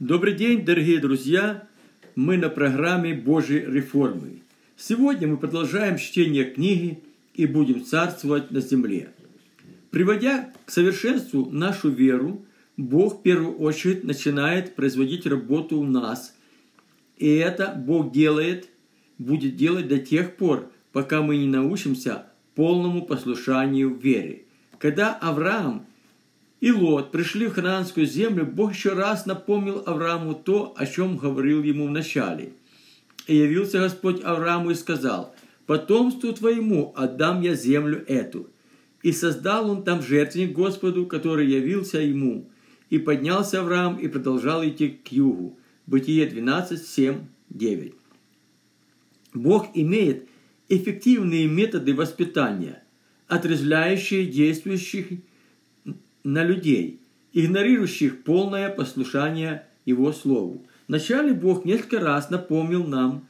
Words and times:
Добрый 0.00 0.32
день, 0.32 0.64
дорогие 0.64 0.98
друзья! 0.98 1.68
Мы 2.16 2.38
на 2.38 2.48
программе 2.48 3.12
Божьей 3.12 3.60
реформы. 3.66 4.40
Сегодня 4.74 5.28
мы 5.28 5.36
продолжаем 5.36 5.98
чтение 5.98 6.46
книги 6.46 7.02
и 7.34 7.44
будем 7.44 7.84
царствовать 7.84 8.50
на 8.50 8.62
земле. 8.62 9.10
Приводя 9.90 10.54
к 10.64 10.70
совершенству 10.70 11.50
нашу 11.50 11.90
веру, 11.90 12.46
Бог 12.78 13.18
в 13.18 13.22
первую 13.22 13.58
очередь 13.58 14.02
начинает 14.02 14.74
производить 14.74 15.26
работу 15.26 15.76
у 15.78 15.84
нас. 15.84 16.34
И 17.18 17.28
это 17.34 17.74
Бог 17.76 18.10
делает, 18.10 18.70
будет 19.18 19.56
делать 19.56 19.86
до 19.86 19.98
тех 19.98 20.34
пор, 20.36 20.72
пока 20.92 21.20
мы 21.20 21.36
не 21.36 21.46
научимся 21.46 22.24
полному 22.54 23.04
послушанию 23.04 23.94
вере. 23.94 24.44
Когда 24.78 25.12
Авраам 25.14 25.84
и 26.60 26.70
Лот 26.72 27.10
пришли 27.10 27.46
в 27.46 27.54
хананскую 27.54 28.06
землю, 28.06 28.44
Бог 28.44 28.74
еще 28.74 28.92
раз 28.92 29.24
напомнил 29.24 29.82
Аврааму 29.86 30.34
то, 30.34 30.74
о 30.76 30.86
чем 30.86 31.16
говорил 31.16 31.62
ему 31.62 31.86
в 31.86 31.90
начале. 31.90 32.52
И 33.26 33.34
явился 33.34 33.78
Господь 33.78 34.22
Аврааму 34.22 34.70
и 34.70 34.74
сказал, 34.74 35.34
«Потомству 35.66 36.32
твоему 36.32 36.92
отдам 36.96 37.40
я 37.40 37.54
землю 37.54 38.04
эту». 38.06 38.50
И 39.02 39.12
создал 39.12 39.70
он 39.70 39.84
там 39.84 40.02
жертвенник 40.02 40.52
Господу, 40.52 41.06
который 41.06 41.48
явился 41.48 41.98
ему. 42.00 42.50
И 42.90 42.98
поднялся 42.98 43.60
Авраам 43.60 43.96
и 43.96 44.08
продолжал 44.08 44.62
идти 44.62 44.88
к 44.90 45.10
югу. 45.10 45.58
Бытие 45.86 46.26
12, 46.26 46.86
7, 46.86 47.20
9. 47.48 47.94
Бог 49.32 49.68
имеет 49.74 50.28
эффективные 50.68 51.46
методы 51.46 51.94
воспитания, 51.94 52.82
отрезвляющие 53.28 54.26
действующих 54.26 55.06
на 56.24 56.44
людей, 56.44 57.00
игнорирующих 57.32 58.22
полное 58.22 58.68
послушание 58.68 59.66
Его 59.84 60.12
Слову. 60.12 60.66
Вначале 60.88 61.32
Бог 61.32 61.64
несколько 61.64 62.00
раз 62.00 62.30
напомнил 62.30 62.84
нам 62.84 63.26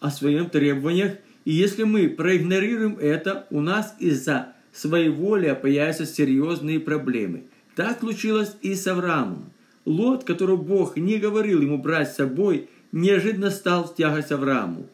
о 0.00 0.10
своих 0.10 0.50
требованиях, 0.50 1.14
и 1.44 1.52
если 1.52 1.82
мы 1.82 2.08
проигнорируем 2.08 2.98
это, 2.98 3.46
у 3.50 3.60
нас 3.60 3.96
из-за 3.98 4.52
своей 4.72 5.08
воли 5.08 5.56
появятся 5.60 6.06
серьезные 6.06 6.78
проблемы. 6.78 7.44
Так 7.74 8.00
случилось 8.00 8.54
и 8.62 8.74
с 8.74 8.86
Авраамом. 8.86 9.52
Лот, 9.84 10.24
которого 10.24 10.56
Бог 10.56 10.96
не 10.96 11.16
говорил 11.18 11.62
ему 11.62 11.78
брать 11.78 12.12
с 12.12 12.16
собой, 12.16 12.68
неожиданно 12.92 13.50
стал 13.50 13.84
в 13.84 13.94
тягость 13.94 14.32
Аврааму. 14.32 14.86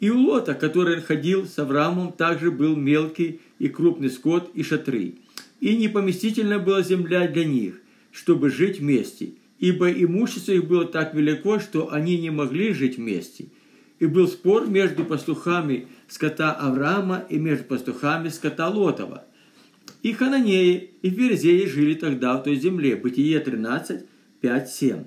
И 0.00 0.10
у 0.10 0.20
Лота, 0.20 0.54
который 0.54 1.00
ходил 1.00 1.46
с 1.46 1.58
Авраамом, 1.58 2.12
также 2.12 2.52
был 2.52 2.76
мелкий 2.76 3.40
и 3.58 3.68
крупный 3.68 4.10
скот 4.10 4.50
и 4.54 4.62
шатры 4.62 5.16
и 5.60 5.76
непоместительна 5.76 6.58
была 6.58 6.82
земля 6.82 7.26
для 7.26 7.44
них, 7.44 7.80
чтобы 8.12 8.50
жить 8.50 8.80
вместе, 8.80 9.32
ибо 9.58 9.90
имущество 9.90 10.52
их 10.52 10.66
было 10.66 10.84
так 10.84 11.14
велико, 11.14 11.58
что 11.58 11.92
они 11.92 12.18
не 12.18 12.30
могли 12.30 12.72
жить 12.72 12.98
вместе. 12.98 13.46
И 13.98 14.06
был 14.06 14.28
спор 14.28 14.68
между 14.68 15.04
пастухами 15.04 15.88
скота 16.06 16.52
Авраама 16.52 17.24
и 17.28 17.38
между 17.38 17.64
пастухами 17.64 18.28
скота 18.28 18.68
Лотова. 18.68 19.24
И 20.02 20.12
хананеи, 20.12 20.90
и 21.02 21.10
ферзеи 21.10 21.64
жили 21.66 21.94
тогда 21.94 22.36
в 22.36 22.44
той 22.44 22.54
земле. 22.56 22.94
Бытие 22.94 23.40
13, 23.40 24.04
5, 24.40 24.70
7. 24.70 25.04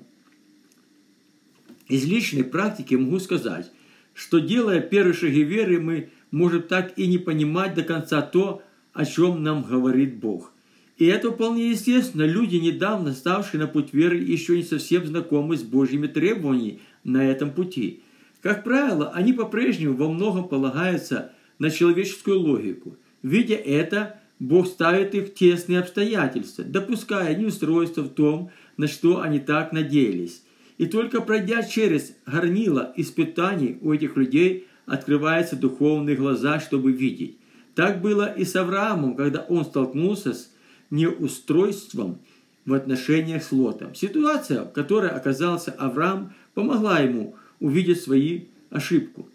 Из 1.88 2.04
личной 2.04 2.44
практики 2.44 2.94
могу 2.94 3.18
сказать, 3.18 3.70
что 4.12 4.38
делая 4.38 4.80
первые 4.80 5.14
шаги 5.14 5.42
веры, 5.42 5.80
мы 5.80 6.10
можем 6.30 6.62
так 6.62 6.98
и 6.98 7.06
не 7.06 7.18
понимать 7.18 7.74
до 7.74 7.82
конца 7.82 8.20
то, 8.20 8.62
о 8.92 9.04
чем 9.04 9.42
нам 9.42 9.62
говорит 9.62 10.16
Бог. 10.16 10.52
И 10.98 11.06
это 11.06 11.30
вполне 11.32 11.70
естественно. 11.70 12.22
Люди, 12.22 12.56
недавно 12.56 13.12
ставшие 13.12 13.60
на 13.60 13.66
путь 13.66 13.92
веры, 13.92 14.16
еще 14.18 14.56
не 14.56 14.62
совсем 14.62 15.06
знакомы 15.06 15.56
с 15.56 15.62
Божьими 15.62 16.06
требованиями 16.06 16.80
на 17.02 17.24
этом 17.24 17.50
пути. 17.50 18.02
Как 18.40 18.64
правило, 18.64 19.10
они 19.14 19.32
по-прежнему 19.32 19.94
во 19.94 20.08
многом 20.08 20.48
полагаются 20.48 21.32
на 21.58 21.70
человеческую 21.70 22.40
логику. 22.40 22.96
Видя 23.22 23.54
это, 23.54 24.20
Бог 24.38 24.66
ставит 24.66 25.14
их 25.14 25.28
в 25.28 25.34
тесные 25.34 25.78
обстоятельства, 25.78 26.64
допуская 26.64 27.36
неустройство 27.36 28.02
в 28.02 28.08
том, 28.08 28.50
на 28.76 28.88
что 28.88 29.20
они 29.20 29.38
так 29.38 29.72
надеялись. 29.72 30.42
И 30.78 30.86
только 30.86 31.20
пройдя 31.20 31.62
через 31.62 32.16
горнило 32.26 32.92
испытаний 32.96 33.78
у 33.80 33.92
этих 33.92 34.16
людей 34.16 34.66
открываются 34.86 35.54
духовные 35.54 36.16
глаза, 36.16 36.58
чтобы 36.58 36.90
видеть. 36.90 37.36
Так 37.74 38.02
было 38.02 38.32
и 38.32 38.44
с 38.44 38.54
Авраамом, 38.56 39.16
когда 39.16 39.40
он 39.40 39.64
столкнулся 39.64 40.34
с 40.34 40.50
неустройством 40.90 42.18
в 42.66 42.74
отношениях 42.74 43.42
с 43.42 43.50
Лотом. 43.50 43.94
Ситуация, 43.94 44.64
в 44.64 44.72
которой 44.72 45.10
оказался 45.10 45.72
Авраам, 45.72 46.34
помогла 46.54 47.00
ему 47.00 47.34
увидеть 47.60 48.02
свои 48.02 48.42
ошибку. 48.70 49.28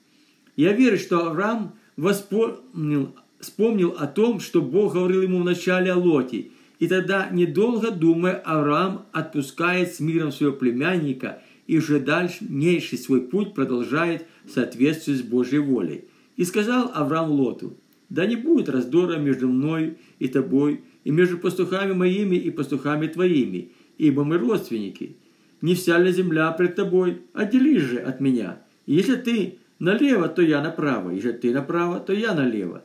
Я 0.55 0.73
верю, 0.73 0.97
что 0.97 1.27
Авраам 1.27 1.73
воспомнил, 1.97 3.15
вспомнил 3.39 3.95
о 3.97 4.07
том, 4.07 4.39
что 4.39 4.61
Бог 4.61 4.93
говорил 4.93 5.23
ему 5.23 5.39
вначале 5.39 5.91
о 5.91 5.97
Лоте. 5.97 6.49
И 6.79 6.87
тогда, 6.87 7.29
недолго 7.31 7.89
думая, 7.89 8.35
Авраам 8.35 9.05
отпускает 9.11 9.95
с 9.95 9.99
миром 9.99 10.31
своего 10.31 10.55
племянника 10.55 11.41
и 11.65 11.79
уже 11.79 11.99
дальнейший 11.99 12.99
свой 12.99 13.21
путь 13.21 13.55
продолжает 13.55 14.27
в 14.45 14.51
соответствии 14.51 15.13
с 15.13 15.23
Божьей 15.23 15.59
волей. 15.59 16.05
И 16.35 16.45
сказал 16.45 16.91
Авраам 16.93 17.31
Лоту– 17.31 17.75
да 18.09 18.25
не 18.25 18.35
будет 18.35 18.69
раздора 18.69 19.17
между 19.17 19.49
мной 19.49 19.97
и 20.19 20.27
тобой, 20.27 20.81
и 21.03 21.11
между 21.11 21.37
пастухами 21.37 21.93
моими 21.93 22.35
и 22.35 22.49
пастухами 22.49 23.07
твоими, 23.07 23.71
ибо 23.97 24.23
мы 24.23 24.37
родственники. 24.37 25.17
Не 25.61 25.75
вся 25.75 25.97
ли 25.97 26.11
земля 26.11 26.51
пред 26.51 26.75
тобой? 26.75 27.21
Отделись 27.33 27.81
же 27.81 27.97
от 27.97 28.19
меня. 28.19 28.61
И 28.85 28.93
если 28.93 29.15
ты 29.15 29.57
налево, 29.79 30.27
то 30.29 30.41
я 30.41 30.61
направо, 30.61 31.11
если 31.11 31.31
ты 31.31 31.51
направо, 31.51 31.99
то 31.99 32.13
я 32.13 32.33
налево. 32.33 32.83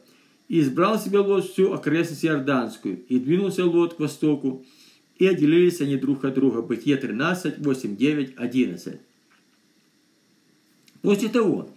И 0.49 0.61
избрал 0.61 0.99
себе 0.99 1.19
Лот 1.19 1.45
всю 1.45 1.73
окрестность 1.73 2.25
Иорданскую, 2.25 3.05
и 3.09 3.19
двинулся 3.19 3.65
Лот 3.65 3.95
к 3.95 4.01
востоку, 4.01 4.65
и 5.17 5.27
отделились 5.27 5.81
они 5.81 5.97
друг 5.97 6.25
от 6.25 6.35
друга. 6.35 6.63
Бытие 6.63 6.97
13, 6.97 7.59
8, 7.59 7.97
9, 7.97 8.35
11. 8.37 9.01
После 11.03 11.29
того, 11.29 11.69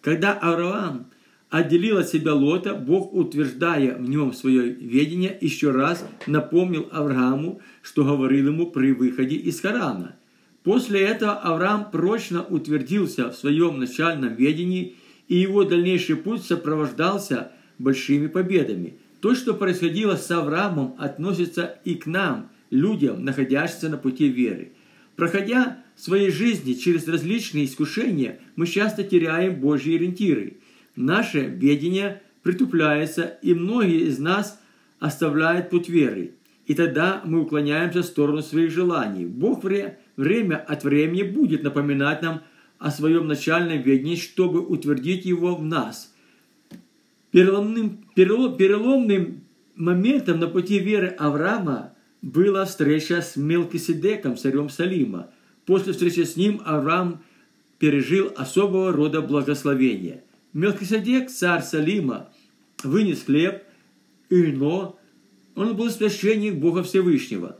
когда 0.00 0.32
Авраам 0.32 1.06
отделил 1.50 1.98
от 1.98 2.08
себя 2.08 2.32
Лота, 2.32 2.74
Бог, 2.74 3.12
утверждая 3.12 3.96
в 3.96 4.08
нем 4.08 4.32
свое 4.32 4.70
ведение, 4.70 5.36
еще 5.40 5.72
раз 5.72 6.06
напомнил 6.26 6.88
Аврааму, 6.92 7.60
что 7.82 8.04
говорил 8.04 8.48
ему 8.48 8.70
при 8.70 8.92
выходе 8.92 9.36
из 9.36 9.60
Харана. 9.60 10.16
После 10.62 11.00
этого 11.00 11.32
Авраам 11.32 11.90
прочно 11.90 12.42
утвердился 12.42 13.30
в 13.30 13.36
своем 13.36 13.78
начальном 13.78 14.34
ведении, 14.34 14.94
и 15.26 15.36
его 15.36 15.64
дальнейший 15.64 16.16
путь 16.16 16.42
сопровождался 16.42 17.52
большими 17.78 18.28
победами. 18.28 18.94
То, 19.20 19.34
что 19.34 19.54
происходило 19.54 20.16
с 20.16 20.30
Авраамом, 20.30 20.94
относится 20.98 21.78
и 21.84 21.94
к 21.94 22.06
нам, 22.06 22.50
людям, 22.70 23.24
находящимся 23.24 23.88
на 23.88 23.96
пути 23.96 24.28
веры. 24.28 24.72
Проходя 25.16 25.78
в 25.96 26.00
своей 26.00 26.30
жизни 26.30 26.74
через 26.74 27.08
различные 27.08 27.64
искушения, 27.64 28.38
мы 28.54 28.66
часто 28.66 29.02
теряем 29.02 29.56
Божьи 29.56 29.96
ориентиры– 29.96 30.58
наше 31.04 31.40
ведение 31.40 32.22
притупляется, 32.42 33.38
и 33.42 33.54
многие 33.54 34.08
из 34.08 34.18
нас 34.18 34.60
оставляют 34.98 35.70
путь 35.70 35.88
веры. 35.88 36.34
И 36.66 36.74
тогда 36.74 37.22
мы 37.24 37.40
уклоняемся 37.40 38.02
в 38.02 38.06
сторону 38.06 38.42
своих 38.42 38.70
желаний. 38.70 39.24
Бог 39.24 39.64
время 39.64 40.56
от 40.56 40.84
времени 40.84 41.22
будет 41.22 41.62
напоминать 41.62 42.22
нам 42.22 42.42
о 42.78 42.90
своем 42.90 43.26
начальном 43.26 43.82
ведении, 43.82 44.16
чтобы 44.16 44.60
утвердить 44.60 45.24
его 45.24 45.56
в 45.56 45.64
нас. 45.64 46.14
Переломным, 47.30 48.04
переломным 48.14 49.42
моментом 49.74 50.38
на 50.38 50.46
пути 50.46 50.78
веры 50.78 51.08
Авраама 51.18 51.94
была 52.22 52.64
встреча 52.64 53.22
с 53.22 53.36
Мелкиседеком, 53.36 54.36
царем 54.36 54.68
Салима. 54.68 55.30
После 55.66 55.92
встречи 55.92 56.24
с 56.24 56.36
ним 56.36 56.60
Авраам 56.64 57.22
пережил 57.78 58.32
особого 58.36 58.92
рода 58.92 59.22
благословения– 59.22 60.22
Мелхиседек, 60.52 61.30
царь 61.30 61.62
Салима, 61.62 62.28
вынес 62.82 63.22
хлеб 63.22 63.62
и 64.30 64.36
вино, 64.36 64.98
он 65.54 65.76
был 65.76 65.90
священник 65.90 66.56
Бога 66.56 66.82
Всевышнего, 66.82 67.58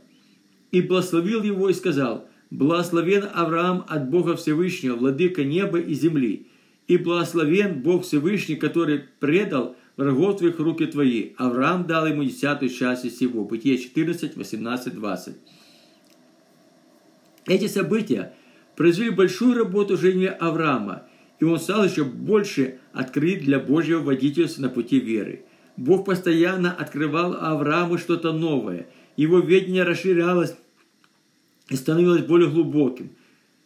и 0.71 0.81
благословил 0.81 1.43
его 1.43 1.69
и 1.69 1.73
сказал, 1.73 2.27
«Благословен 2.49 3.29
Авраам 3.33 3.85
от 3.87 4.09
Бога 4.09 4.35
Всевышнего, 4.35 4.97
владыка 4.97 5.45
неба 5.45 5.79
и 5.79 5.93
земли, 5.93 6.47
и 6.87 6.97
благословен 6.97 7.81
Бог 7.81 8.03
Всевышний, 8.03 8.57
который 8.57 9.05
предал 9.21 9.77
врагов 9.95 10.39
твоих 10.39 10.59
руки 10.59 10.85
твои». 10.85 11.31
Авраам 11.37 11.87
дал 11.87 12.07
ему 12.07 12.25
десятую 12.25 12.69
часть 12.69 13.05
из 13.05 13.13
всего. 13.13 13.45
Бытие 13.45 13.77
14, 13.77 14.35
18, 14.35 14.93
20. 14.93 15.35
Эти 17.45 17.67
события 17.67 18.33
произвели 18.75 19.11
большую 19.11 19.57
работу 19.57 19.95
в 19.95 20.01
жизни 20.01 20.25
Авраама– 20.25 21.03
и 21.41 21.43
он 21.43 21.59
стал 21.59 21.83
еще 21.83 22.05
больше 22.05 22.77
открыт 22.93 23.39
для 23.39 23.59
Божьего 23.59 23.99
водительства 23.99 24.61
на 24.61 24.69
пути 24.69 24.99
веры. 24.99 25.43
Бог 25.75 26.05
постоянно 26.05 26.71
открывал 26.71 27.33
Аврааму 27.33 27.97
что-то 27.97 28.31
новое. 28.31 28.87
Его 29.17 29.39
видение 29.39 29.81
расширялось 29.81 30.55
и 31.69 31.75
становилось 31.75 32.21
более 32.21 32.47
глубоким. 32.47 33.09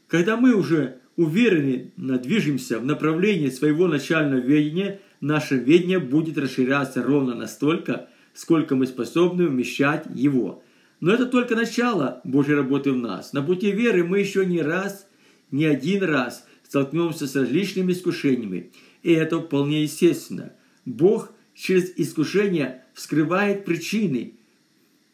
Когда 0.07 0.37
мы 0.37 0.53
уже 0.55 0.99
уверенно 1.17 2.17
движемся 2.17 2.79
в 2.79 2.85
направлении 2.85 3.49
своего 3.49 3.87
начального 3.89 4.39
ведения, 4.39 5.01
наше 5.19 5.57
ведение 5.57 5.99
будет 5.99 6.37
расширяться 6.37 7.03
ровно 7.03 7.35
настолько, 7.35 8.07
сколько 8.33 8.77
мы 8.77 8.87
способны 8.87 9.47
вмещать 9.47 10.05
его. 10.15 10.63
Но 11.01 11.13
это 11.13 11.25
только 11.25 11.57
начало 11.57 12.21
Божьей 12.23 12.55
работы 12.55 12.93
в 12.93 12.97
нас. 12.97 13.33
На 13.33 13.41
пути 13.41 13.71
веры 13.71 14.05
мы 14.05 14.19
еще 14.19 14.45
не 14.45 14.61
раз, 14.61 15.07
не 15.51 15.65
один 15.65 16.03
раз 16.03 16.45
столкнемся 16.75 17.25
с 17.25 17.35
различными 17.37 17.93
искушениями. 17.93 18.71
И 19.01 19.13
это 19.13 19.39
вполне 19.39 19.83
естественно. 19.83 20.51
Бог 20.83 21.31
через 21.53 21.93
искушение 21.95 22.83
вскрывает 22.93 23.63
причины 23.63 24.33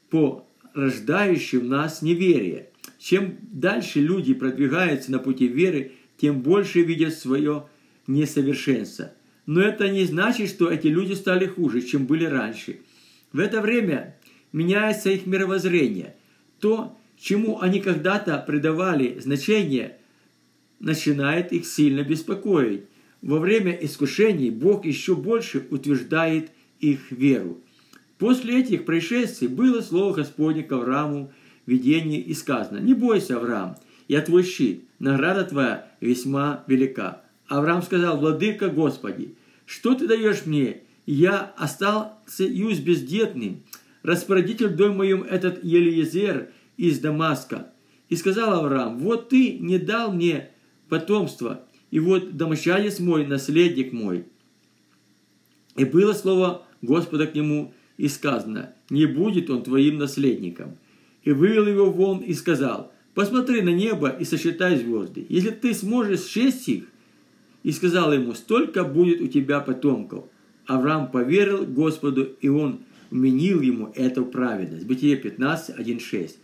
по 0.10 0.48
рождающим 0.74 1.68
нас 1.70 2.02
неверие. 2.02 2.70
Чем 2.98 3.38
дальше 3.44 4.00
люди 4.00 4.34
продвигаются 4.34 5.12
на 5.12 5.20
пути 5.20 5.48
веры, 5.48 5.92
тем 6.18 6.42
больше 6.42 6.82
видят 6.82 7.14
свое 7.14 7.68
несовершенство. 8.08 9.14
Но 9.46 9.62
это 9.62 9.88
не 9.88 10.06
значит, 10.06 10.50
что 10.50 10.68
эти 10.68 10.88
люди 10.88 11.14
стали 11.14 11.46
хуже, 11.46 11.84
чем 11.84 12.08
были 12.08 12.26
раньше. 12.26 12.80
В 13.34 13.38
это 13.38 13.62
время 13.62 14.18
меняется 14.52 15.12
их 15.12 15.28
мировоззрение. 15.28 16.16
То, 16.60 16.98
чему 17.20 17.62
они 17.62 17.82
когда-то 17.82 18.44
придавали 18.48 19.20
значение, 19.20 20.00
начинает 20.82 21.54
их 21.54 21.66
сильно 21.66 22.04
беспокоить. 22.04 22.84
Во 23.22 23.40
время 23.40 23.72
искушений 23.72 24.50
Бог 24.50 24.86
еще 24.86 25.16
больше 25.16 25.66
утверждает 25.70 26.52
их 26.80 27.12
веру. 27.12 27.62
После 28.18 28.60
этих 28.60 28.86
происшествий 28.86 29.48
было 29.48 29.82
слово 29.82 30.16
Господне 30.16 30.64
к 30.64 30.72
Аврааму 30.72 31.32
в 31.66 31.72
видении 31.72 32.20
и 32.20 32.34
сказано, 32.34 32.80
«Не 32.80 32.94
бойся, 32.94 33.38
Авраам, 33.38 33.78
я 34.08 34.22
твой 34.22 34.44
щит, 34.44 34.84
награда 35.00 35.44
твоя 35.44 35.88
весьма 36.02 36.64
велика». 36.68 37.22
Авраам 37.48 37.84
сказал, 37.84 38.18
«Владыка 38.18 38.70
Господи, 38.70 39.36
что 39.66 39.94
ты 39.94 40.08
даешь 40.08 40.46
мне? 40.46 40.82
Я 41.06 41.54
остался 41.58 42.44
юз 42.44 42.80
бездетным, 42.80 43.64
распорядитель 44.04 44.68
в 44.68 44.76
доме 44.76 44.96
моем 44.96 45.24
этот 45.24 45.64
Елиезер 45.64 46.50
из 46.78 47.00
Дамаска». 47.00 47.72
И 48.10 48.16
сказал 48.16 48.54
Авраам, 48.54 48.98
«Вот 49.00 49.30
ты 49.30 49.58
не 49.60 49.78
дал 49.78 50.12
мне 50.12 50.51
потомства, 50.92 51.64
и 51.90 52.00
вот 52.00 52.36
домощадец 52.36 53.00
мой, 53.00 53.26
наследник 53.26 53.94
мой». 53.94 54.26
И 55.78 55.86
было 55.86 56.14
слово 56.14 56.66
Господа 56.82 57.28
к 57.28 57.34
нему, 57.34 57.74
и 57.98 58.08
сказано, 58.10 58.74
не 58.90 59.06
будет 59.06 59.50
он 59.50 59.64
твоим 59.64 59.98
наследником. 59.98 60.78
И 61.24 61.32
вывел 61.32 61.68
его 61.68 61.90
вон 61.90 62.20
и 62.20 62.34
сказал, 62.34 62.92
посмотри 63.14 63.62
на 63.62 63.70
небо 63.70 64.10
и 64.10 64.26
сосчитай 64.26 64.78
звезды. 64.78 65.26
Если 65.30 65.52
ты 65.52 65.74
сможешь 65.74 66.26
счесть 66.26 66.68
их, 66.68 66.84
и 67.64 67.72
сказал 67.72 68.12
ему, 68.12 68.34
столько 68.34 68.84
будет 68.84 69.22
у 69.22 69.28
тебя 69.28 69.60
потомков. 69.60 70.26
Авраам 70.66 71.12
поверил 71.12 71.66
Господу, 71.66 72.24
и 72.42 72.50
он 72.50 72.82
вменил 73.12 73.62
ему 73.62 73.92
эту 73.96 74.26
праведность. 74.26 74.88
Бытие 74.88 75.16
15, 75.16 75.78
1, 75.78 76.00
6. 76.00 76.38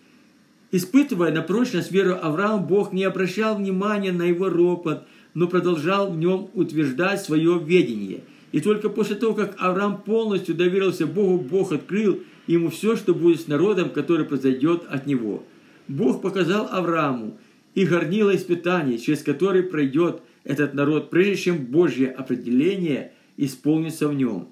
Испытывая 0.71 1.31
на 1.31 1.41
прочность 1.41 1.91
веру 1.91 2.17
Авраам, 2.21 2.67
Бог 2.67 2.93
не 2.93 3.03
обращал 3.03 3.57
внимания 3.57 4.11
на 4.11 4.23
его 4.23 4.49
ропот, 4.49 5.05
но 5.33 5.47
продолжал 5.47 6.11
в 6.11 6.17
нем 6.17 6.49
утверждать 6.53 7.21
свое 7.21 7.59
ведение– 7.63 8.21
и 8.51 8.61
только 8.61 8.89
после 8.89 9.15
того, 9.15 9.33
как 9.33 9.55
Авраам 9.59 10.01
полностью 10.01 10.55
доверился 10.55 11.05
Богу, 11.05 11.37
Бог 11.37 11.71
открыл 11.71 12.23
ему 12.47 12.69
все, 12.69 12.95
что 12.95 13.13
будет 13.13 13.41
с 13.41 13.47
народом, 13.47 13.89
который 13.89 14.25
произойдет 14.25 14.83
от 14.89 15.05
него. 15.05 15.43
Бог 15.87 16.21
показал 16.21 16.67
Аврааму 16.71 17.37
и 17.75 17.85
горнило 17.85 18.35
испытаний, 18.35 18.99
через 18.99 19.21
которые 19.21 19.63
пройдет 19.63 20.21
этот 20.43 20.73
народ, 20.73 21.09
прежде 21.09 21.35
чем 21.35 21.57
Божье 21.65 22.09
определение 22.09 23.11
исполнится 23.35 24.07
в 24.07 24.13
нем. 24.13 24.47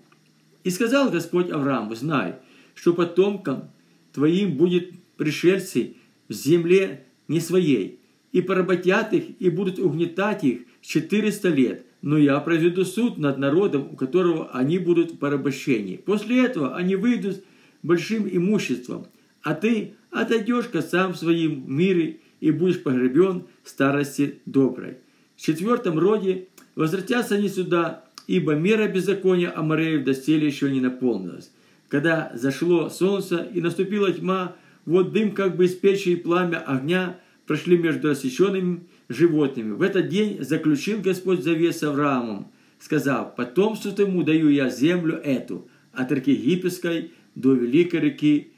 И 0.64 0.70
сказал 0.70 1.10
Господь 1.10 1.50
Аврааму, 1.50 1.96
знай, 1.96 2.36
что 2.74 2.94
потомкам 2.94 3.70
твоим 4.14 4.58
будет 4.58 4.92
пришельцы 5.16 5.96
в 6.28 6.34
земле 6.34 7.06
не 7.28 7.40
своей, 7.40 8.00
и 8.32 8.42
поработят 8.42 9.14
их, 9.14 9.40
и 9.40 9.50
будут 9.50 9.80
угнетать 9.80 10.44
их 10.44 10.62
четыреста 10.82 11.50
лет, 11.50 11.86
но 12.02 12.18
я 12.18 12.40
произведу 12.40 12.86
суд 12.86 13.18
над 13.18 13.38
народом, 13.38 13.90
у 13.94 13.96
которого 13.96 14.52
они 14.52 14.78
будут 14.78 15.14
в 15.14 15.18
порабощении. 15.18 15.98
После 15.98 16.46
этого 16.46 16.76
они 16.76 16.96
выйдут 16.96 17.44
большим 17.82 18.28
имуществом, 18.30 19.08
а 19.42 19.54
ты 19.54 19.94
отойдешь 20.12 20.66
к 20.66 20.82
своим 20.82 21.64
в 21.64 21.70
мире 21.70 22.20
и 22.40 22.52
будешь 22.52 22.84
погребен 22.84 23.46
старости 23.64 24.40
доброй. 24.46 24.98
В 25.36 25.42
четвертом 25.42 25.98
роде 25.98 26.48
возвратятся 26.76 27.36
они 27.36 27.50
сюда, 27.50 28.06
ибо 28.28 28.54
мера 28.54 28.88
беззакония 28.88 29.52
Амареев 29.56 30.04
доселе 30.04 30.48
еще 30.48 30.70
не 30.72 30.82
наполнилась. 30.82 31.52
Когда 31.88 32.32
зашло 32.36 32.90
солнце 32.90 33.48
и 33.54 33.62
наступила 33.62 34.12
тьма, 34.12 34.56
вот 34.86 35.12
дым 35.12 35.32
как 35.32 35.56
бы 35.56 35.66
из 35.66 35.74
печи 35.74 36.10
и 36.10 36.16
пламя 36.16 36.58
огня 36.60 37.20
прошли 37.46 37.78
между 37.78 38.10
рассеченными 38.10 38.88
животными. 39.10 39.74
В 39.74 39.82
этот 39.82 40.10
день 40.10 40.44
заключил 40.44 41.02
Господь 41.02 41.44
завет 41.44 41.76
с 41.76 41.84
Авраамом, 41.84 42.52
сказав, 42.80 43.36
потомству 43.36 43.92
тому 43.92 44.24
даю 44.24 44.50
я 44.50 44.70
землю 44.70 45.16
эту, 45.16 45.68
от 45.94 46.12
реки 46.12 46.32
Египетской 46.32 47.12
до 47.36 47.54
великой 47.54 48.02
реки 48.02 48.52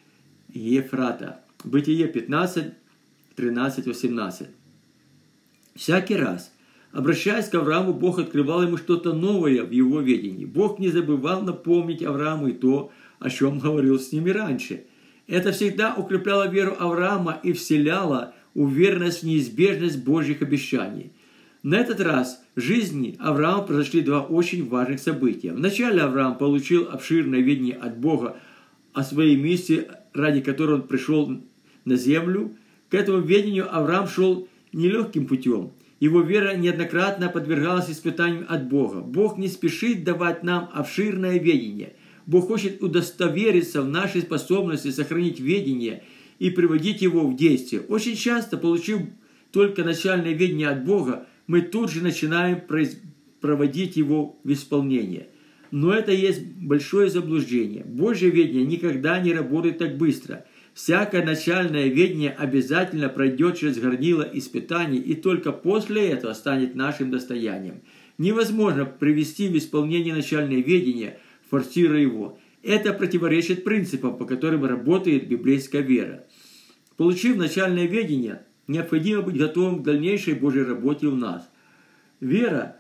Ефрата. 0.54 1.42
Бытие 1.64 2.08
15, 2.08 2.74
13, 3.36 3.86
18. 3.86 4.48
Всякий 5.76 6.16
раз, 6.16 6.52
обращаясь 6.92 7.50
к 7.50 7.56
Аврааму, 7.56 7.94
Бог 7.94 8.20
открывал 8.20 8.64
ему 8.64 8.78
что-то 8.78 9.14
новое 9.14 9.64
в 9.64 9.72
его 9.72 10.02
видении. 10.02 10.46
Бог 10.46 10.80
не 10.80 10.90
забывал 10.90 11.42
напомнить 11.42 12.04
Аврааму 12.04 12.48
и 12.48 12.54
то, 12.54 12.92
о 13.20 13.30
чем 13.30 13.60
говорил 13.60 14.00
с 14.00 14.12
ними 14.12 14.30
раньше. 14.30 14.86
Это 15.28 15.52
всегда 15.52 15.94
укрепляло 15.94 16.48
веру 16.48 16.76
Авраама 16.80 17.40
и 17.44 17.52
вселяло 17.52 18.34
уверенность 18.54 19.24
в 19.24 19.26
неизбежность 19.26 20.04
Божьих 20.04 20.42
обещаний. 20.42 21.12
На 21.64 21.76
этот 21.76 22.00
раз 22.00 22.42
в 22.56 22.62
жизни 22.62 23.18
Авраама 23.20 23.64
произошли 23.64 24.02
два 24.02 24.22
очень 24.22 24.68
важных 24.68 25.00
события. 25.00 25.52
Вначале 25.52 26.02
Авраам 26.02 26.38
получил 26.38 26.88
обширное 26.90 27.42
видение 27.42 27.76
от 27.76 27.98
Бога 27.98 28.38
о 28.94 29.04
своей 29.04 29.36
миссии, 29.36 29.88
ради 30.14 30.42
которой 30.42 30.76
он 30.76 30.84
пришел 30.84 31.42
на 31.84 31.96
землю. 31.98 32.56
К 32.90 32.94
этому 32.94 33.20
ведению 33.20 33.68
Авраам 33.76 34.08
шел 34.08 34.48
нелегким 34.72 35.28
путем. 35.28 35.72
Его 36.00 36.22
вера 36.22 36.56
неоднократно 36.56 37.28
подвергалась 37.28 37.90
испытаниям 37.90 38.46
от 38.48 38.70
Бога. 38.70 39.02
Бог 39.02 39.38
не 39.38 39.48
спешит 39.48 40.04
давать 40.04 40.44
нам 40.44 40.70
обширное 40.74 41.38
ведение. 41.40 41.94
Бог 42.28 42.48
хочет 42.48 42.84
удостовериться 42.84 43.82
в 43.82 43.90
нашей 43.90 44.22
способности 44.22 44.92
сохранить 44.92 45.40
ведение– 45.40 46.04
и 46.40 46.50
приводить 46.50 47.02
его 47.02 47.28
в 47.28 47.36
действие. 47.36 47.82
Очень 47.82 48.16
часто, 48.16 48.58
получив 48.58 49.02
только 49.52 49.84
начальное 49.84 50.34
видение 50.34 50.70
от 50.70 50.86
Бога, 50.86 51.28
мы 51.48 51.62
тут 51.62 51.92
же 51.92 52.04
начинаем 52.04 52.62
проводить 53.42 53.98
его 53.98 54.40
в 54.44 54.52
исполнение. 54.52 55.28
Но 55.72 55.94
это 55.94 56.12
есть 56.12 56.46
большое 56.46 57.10
заблуждение. 57.10 57.84
Божье 57.84 58.30
ведение 58.30 58.66
никогда 58.66 59.20
не 59.20 59.34
работает 59.34 59.80
так 59.80 59.98
быстро. 59.98 60.46
Всякое 60.74 61.26
начальное 61.26 61.88
ведение 61.88 62.32
обязательно 62.32 63.10
пройдет 63.10 63.58
через 63.58 63.80
горнило 63.80 64.22
испытаний 64.22 65.00
и 65.00 65.16
только 65.16 65.52
после 65.52 66.10
этого 66.10 66.34
станет 66.34 66.76
нашим 66.76 67.10
достоянием. 67.10 67.82
Невозможно 68.18 68.86
привести 68.86 69.48
в 69.50 69.58
исполнение 69.58 70.14
начальное 70.14 70.62
ведение, 70.62 71.20
форсируя 71.50 72.00
его. 72.00 72.40
Это 72.64 72.94
противоречит 72.94 73.64
принципам, 73.64 74.18
по 74.18 74.26
которым 74.26 74.66
работает 74.66 75.28
библейская 75.28 75.82
вера. 75.82 76.26
Получив 76.98 77.38
начальное 77.38 77.86
ведение, 77.86 78.44
необходимо 78.68 79.22
быть 79.22 79.38
готовым 79.38 79.82
к 79.82 79.84
дальнейшей 79.84 80.34
Божьей 80.34 80.64
работе 80.64 81.08
в 81.08 81.16
нас. 81.16 81.50
Вера, 82.20 82.78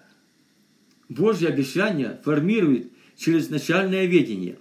Божье 1.10 1.48
обещание 1.48 2.20
формирует 2.24 2.92
через 3.16 3.50
начальное 3.50 4.06
ведение. 4.06 4.58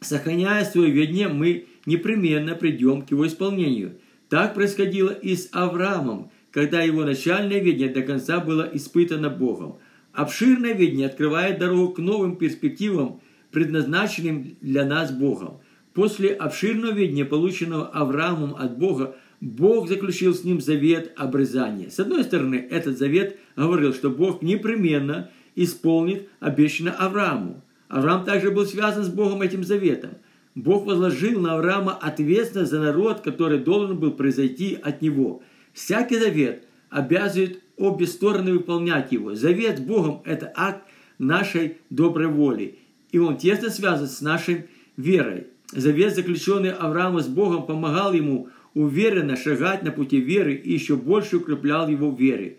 Сохраняя 0.00 0.64
свое 0.64 0.90
ведение, 0.90 1.28
мы 1.28 1.66
непременно 1.86 2.54
придем 2.54 3.02
к 3.02 3.10
его 3.10 3.26
исполнению. 3.26 3.98
Так 4.28 4.54
происходило 4.54 5.10
и 5.10 5.34
с 5.34 5.48
Авраамом, 5.52 6.30
когда 6.52 6.82
его 6.82 7.04
начальное 7.04 7.60
ведение 7.60 7.92
до 7.92 8.02
конца 8.02 8.40
было 8.40 8.68
испытано 8.72 9.28
Богом. 9.30 9.78
Обширное 10.12 10.74
ведение 10.74 11.06
открывает 11.06 11.58
дорогу 11.58 11.92
к 11.92 11.98
новым 11.98 12.36
перспективам 12.36 13.20
предназначенным 13.52 14.56
для 14.60 14.84
нас 14.84 15.12
Богом. 15.12 15.60
После 15.94 16.30
обширного 16.30 16.92
видения, 16.92 17.24
полученного 17.24 17.88
Авраамом 17.88 18.54
от 18.54 18.78
Бога, 18.78 19.16
Бог 19.40 19.88
заключил 19.88 20.34
с 20.34 20.44
ним 20.44 20.60
завет 20.60 21.12
обрезания. 21.16 21.90
С 21.90 21.98
одной 21.98 22.24
стороны, 22.24 22.66
этот 22.70 22.98
завет 22.98 23.38
говорил, 23.56 23.94
что 23.94 24.10
Бог 24.10 24.42
непременно 24.42 25.30
исполнит 25.56 26.28
обещанное 26.40 26.92
Аврааму. 26.92 27.62
Авраам 27.88 28.24
также 28.24 28.50
был 28.50 28.66
связан 28.66 29.04
с 29.04 29.08
Богом 29.08 29.42
этим 29.42 29.64
заветом. 29.64 30.10
Бог 30.54 30.86
возложил 30.86 31.40
на 31.40 31.54
Авраама 31.54 31.92
ответственность 31.92 32.70
за 32.70 32.80
народ, 32.80 33.20
который 33.20 33.58
должен 33.58 33.98
был 33.98 34.12
произойти 34.12 34.78
от 34.80 35.00
него. 35.00 35.42
Всякий 35.72 36.18
завет 36.18 36.64
обязывает 36.90 37.62
обе 37.76 38.06
стороны 38.06 38.52
выполнять 38.52 39.12
его. 39.12 39.34
Завет 39.34 39.78
с 39.78 39.80
Богом– 39.80 40.22
это 40.24 40.52
акт 40.54 40.82
нашей 41.18 41.78
доброй 41.88 42.26
воли, 42.26 42.78
и 43.10 43.18
он 43.18 43.36
тесно 43.36 43.70
связан 43.70 44.08
с 44.08 44.20
нашей 44.20 44.66
верой. 44.96 45.46
Завет, 45.72 46.14
заключенный 46.14 46.72
Авраамом 46.72 47.20
с 47.20 47.28
Богом, 47.28 47.64
помогал 47.64 48.12
ему 48.12 48.48
уверенно 48.74 49.36
шагать 49.36 49.82
на 49.82 49.92
пути 49.92 50.20
веры 50.20 50.54
и 50.54 50.72
еще 50.72 50.96
больше 50.96 51.38
укреплял 51.38 51.88
его 51.88 52.10
в 52.10 52.18
вере. 52.18 52.58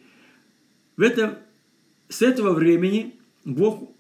В 0.97 1.01
это, 1.01 1.39
с 2.09 2.21
этого 2.21 2.53
времени 2.53 3.15
Бог 3.45 3.91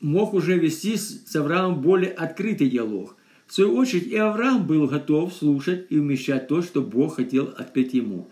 мог 0.00 0.34
уже 0.34 0.58
вести 0.58 0.96
с 0.96 1.34
Авраамом 1.34 1.80
более 1.80 2.12
открытый 2.12 2.68
диалог. 2.68 3.16
В 3.46 3.54
свою 3.54 3.76
очередь 3.76 4.08
и 4.08 4.16
Авраам 4.16 4.66
был 4.66 4.86
готов 4.86 5.32
слушать 5.32 5.86
и 5.90 5.98
вмещать 5.98 6.48
то, 6.48 6.62
что 6.62 6.82
Бог 6.82 7.16
хотел 7.16 7.54
открыть 7.56 7.94
ему. 7.94 8.28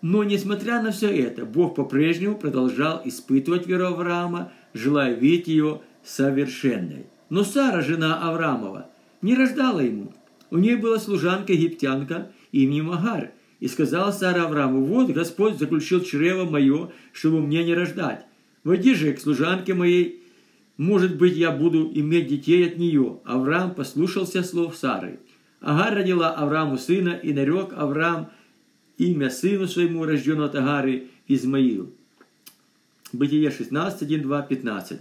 Но 0.00 0.22
несмотря 0.22 0.80
на 0.80 0.92
все 0.92 1.08
это, 1.08 1.44
Бог 1.44 1.74
по-прежнему 1.74 2.36
продолжал 2.36 3.02
испытывать 3.04 3.66
веру 3.66 3.86
Авраама, 3.86 4.52
желая 4.72 5.14
видеть 5.14 5.48
ее 5.48 5.80
совершенной. 6.04 7.06
Но 7.30 7.44
Сара, 7.44 7.82
жена 7.82 8.20
Авраамова, 8.28 8.90
не 9.22 9.34
рождала 9.34 9.80
ему. 9.80 10.12
У 10.50 10.58
нее 10.58 10.76
была 10.76 10.98
служанка-египтянка 10.98 12.30
именем 12.52 12.92
Агар. 12.92 13.32
И 13.60 13.66
сказала 13.66 14.12
Сара 14.12 14.44
Аврааму, 14.44 14.84
вот 14.84 15.10
Господь 15.10 15.58
заключил 15.58 16.00
чрево 16.00 16.48
мое, 16.48 16.90
чтобы 17.12 17.40
мне 17.40 17.64
не 17.64 17.74
рождать. 17.74 18.24
Войди 18.62 18.94
же 18.94 19.12
к 19.12 19.20
служанке 19.20 19.74
моей 19.74 20.22
может 20.78 21.16
быть, 21.16 21.36
я 21.36 21.50
буду 21.50 21.90
иметь 21.92 22.28
детей 22.28 22.64
от 22.64 22.78
нее. 22.78 23.18
Авраам 23.24 23.74
послушался 23.74 24.44
слов 24.44 24.76
Сары. 24.76 25.18
Агар 25.60 25.92
родила 25.92 26.30
Аврааму 26.30 26.78
сына, 26.78 27.18
и 27.20 27.32
нарек 27.32 27.72
Авраам 27.76 28.30
имя 28.98 29.30
сыну 29.30 29.66
своему, 29.66 30.04
рожденному 30.04 30.46
от 30.46 30.54
Агары, 30.54 31.06
Измаил. 31.26 31.92
Бытие 33.12 33.50
16, 33.50 34.02
1, 34.02 34.22
2, 34.22 34.42
15. 34.42 35.00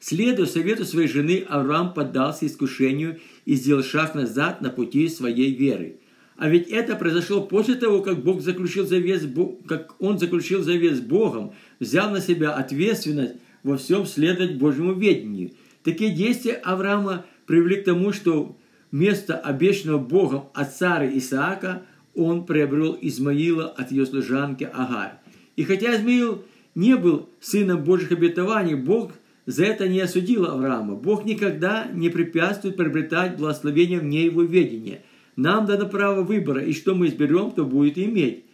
Следуя 0.00 0.46
совету 0.46 0.84
своей 0.84 1.06
жены, 1.06 1.44
Авраам 1.48 1.94
поддался 1.94 2.46
искушению 2.46 3.20
и 3.44 3.54
сделал 3.54 3.84
шаг 3.84 4.16
назад 4.16 4.60
на 4.60 4.70
пути 4.70 5.08
своей 5.08 5.54
веры. 5.54 5.98
А 6.36 6.48
ведь 6.48 6.68
это 6.68 6.96
произошло 6.96 7.42
после 7.42 7.76
того, 7.76 8.02
как 8.02 8.24
Бог 8.24 8.40
заключил 8.40 8.84
завет, 8.84 9.22
как 9.68 9.94
он 10.00 10.18
заключил 10.18 10.62
завет 10.62 10.96
с 10.96 11.00
Богом, 11.00 11.52
взял 11.78 12.10
на 12.10 12.20
себя 12.20 12.52
ответственность 12.54 13.34
во 13.62 13.76
всем 13.76 14.06
следовать 14.06 14.56
Божьему 14.56 14.94
ведению. 14.94 15.52
Такие 15.84 16.10
действия 16.12 16.54
Авраама 16.54 17.24
привели 17.46 17.76
к 17.76 17.84
тому, 17.84 18.12
что 18.12 18.56
вместо 18.90 19.36
обещанного 19.36 19.98
Богом 19.98 20.48
от 20.54 20.74
царя 20.74 21.16
Исаака 21.16 21.82
он 22.14 22.44
приобрел 22.44 22.96
Измаила 23.00 23.68
от 23.68 23.90
ее 23.90 24.06
служанки 24.06 24.64
Агар. 24.64 25.18
И 25.56 25.64
хотя 25.64 25.96
Измаил 25.96 26.44
не 26.74 26.96
был 26.96 27.28
сыном 27.40 27.84
Божьих 27.84 28.12
обетований, 28.12 28.74
Бог 28.74 29.12
за 29.46 29.64
это 29.64 29.88
не 29.88 30.00
осудил 30.00 30.46
Авраама. 30.46 30.94
Бог 30.94 31.24
никогда 31.24 31.88
не 31.92 32.10
препятствует 32.10 32.76
приобретать 32.76 33.36
благословение 33.36 33.98
вне 33.98 34.26
его 34.26 34.42
ведения. 34.42 35.02
Нам 35.36 35.66
дано 35.66 35.88
право 35.88 36.22
выбора, 36.22 36.62
и 36.62 36.72
что 36.72 36.94
мы 36.94 37.06
изберем, 37.06 37.50
то 37.50 37.64
будет 37.64 37.98
иметь. 37.98 38.44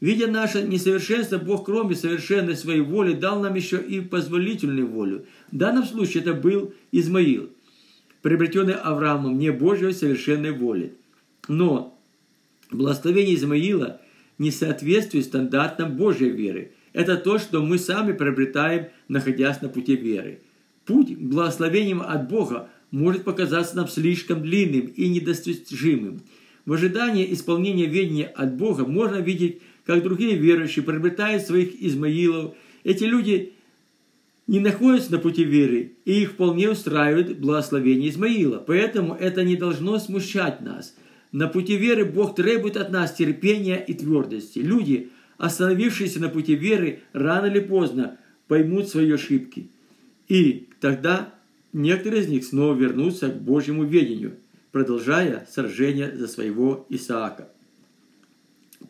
Видя 0.00 0.28
наше 0.28 0.62
несовершенство, 0.62 1.38
Бог, 1.38 1.66
кроме 1.66 1.96
совершенной 1.96 2.54
своей 2.54 2.82
воли, 2.82 3.14
дал 3.14 3.40
нам 3.40 3.54
еще 3.54 3.78
и 3.78 4.00
позволительную 4.00 4.86
волю. 4.86 5.26
В 5.50 5.56
данном 5.56 5.84
случае 5.84 6.22
это 6.22 6.34
был 6.34 6.72
Измаил, 6.92 7.50
приобретенный 8.22 8.74
Авраамом, 8.74 9.36
не 9.38 9.50
Божьей 9.50 9.92
совершенной 9.92 10.52
воли. 10.52 10.94
Но 11.48 11.97
благословение 12.70 13.34
Измаила 13.34 14.00
не 14.38 14.50
соответствует 14.50 15.24
стандартам 15.24 15.96
Божьей 15.96 16.30
веры. 16.30 16.72
Это 16.92 17.16
то, 17.16 17.38
что 17.38 17.62
мы 17.62 17.78
сами 17.78 18.12
приобретаем, 18.12 18.86
находясь 19.08 19.60
на 19.60 19.68
пути 19.68 19.96
веры. 19.96 20.40
Путь 20.84 21.14
к 21.14 21.18
благословениям 21.18 22.02
от 22.02 22.28
Бога 22.28 22.70
может 22.90 23.24
показаться 23.24 23.76
нам 23.76 23.88
слишком 23.88 24.42
длинным 24.42 24.86
и 24.86 25.08
недостижимым. 25.08 26.22
В 26.64 26.72
ожидании 26.72 27.32
исполнения 27.32 27.86
ведения 27.86 28.26
от 28.26 28.54
Бога 28.56 28.84
можно 28.84 29.16
видеть 29.16 29.60
как 29.84 30.02
другие 30.02 30.36
верующие, 30.36 30.84
приобретают 30.84 31.44
своих 31.44 31.82
Измаилов. 31.82 32.54
Эти 32.84 33.04
люди 33.04 33.54
не 34.46 34.60
находятся 34.60 35.12
на 35.12 35.18
пути 35.18 35.44
веры, 35.44 35.92
и 36.04 36.22
их 36.22 36.32
вполне 36.32 36.68
устраивает 36.68 37.38
благословение 37.38 38.10
Измаила. 38.10 38.58
Поэтому 38.58 39.14
это 39.14 39.44
не 39.44 39.56
должно 39.56 39.98
смущать 39.98 40.60
нас. 40.60 40.94
На 41.32 41.48
пути 41.48 41.76
веры 41.76 42.04
Бог 42.04 42.34
требует 42.34 42.76
от 42.76 42.90
нас 42.90 43.14
терпения 43.14 43.76
и 43.76 43.94
твердости. 43.94 44.60
Люди, 44.60 45.10
остановившиеся 45.36 46.20
на 46.20 46.28
пути 46.28 46.54
веры, 46.54 47.00
рано 47.12 47.46
или 47.46 47.60
поздно 47.60 48.18
поймут 48.46 48.88
свои 48.88 49.10
ошибки. 49.10 49.70
И 50.28 50.68
тогда 50.80 51.34
некоторые 51.72 52.22
из 52.22 52.28
них 52.28 52.44
снова 52.44 52.74
вернутся 52.74 53.28
к 53.28 53.40
Божьему 53.40 53.84
ведению, 53.84 54.36
продолжая 54.72 55.46
сражение 55.50 56.16
за 56.16 56.28
своего 56.28 56.86
Исаака. 56.88 57.48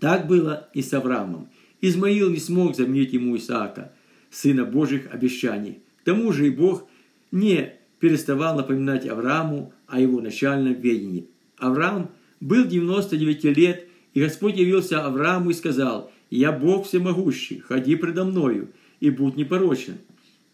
Так 0.00 0.28
было 0.28 0.68
и 0.74 0.82
с 0.82 0.92
Авраамом. 0.92 1.48
Измаил 1.80 2.30
не 2.30 2.38
смог 2.38 2.76
заменить 2.76 3.12
ему 3.12 3.36
Исаака, 3.36 3.92
сына 4.30 4.64
Божьих 4.64 5.12
обещаний. 5.12 5.82
К 6.00 6.04
тому 6.04 6.32
же 6.32 6.46
и 6.46 6.50
Бог 6.50 6.88
не 7.32 7.74
переставал 7.98 8.56
напоминать 8.56 9.08
Аврааму 9.08 9.72
о 9.86 10.00
его 10.00 10.20
начальном 10.20 10.74
ведении. 10.74 11.28
Авраам 11.56 12.12
был 12.40 12.64
99 12.64 13.44
лет, 13.56 13.88
и 14.14 14.20
Господь 14.20 14.56
явился 14.56 15.04
Аврааму 15.04 15.50
и 15.50 15.54
сказал, 15.54 16.10
«Я 16.30 16.52
Бог 16.52 16.86
всемогущий, 16.86 17.60
ходи 17.60 17.96
предо 17.96 18.24
мною, 18.24 18.70
и 19.00 19.10
будь 19.10 19.36
непорочен, 19.36 19.98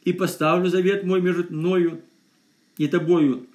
и 0.04 0.12
поставлю 0.12 0.68
завет 0.68 1.04
мой 1.04 1.20
между 1.20 1.52
мною 1.52 2.00
и 2.76 2.86
тобою, 2.86 3.46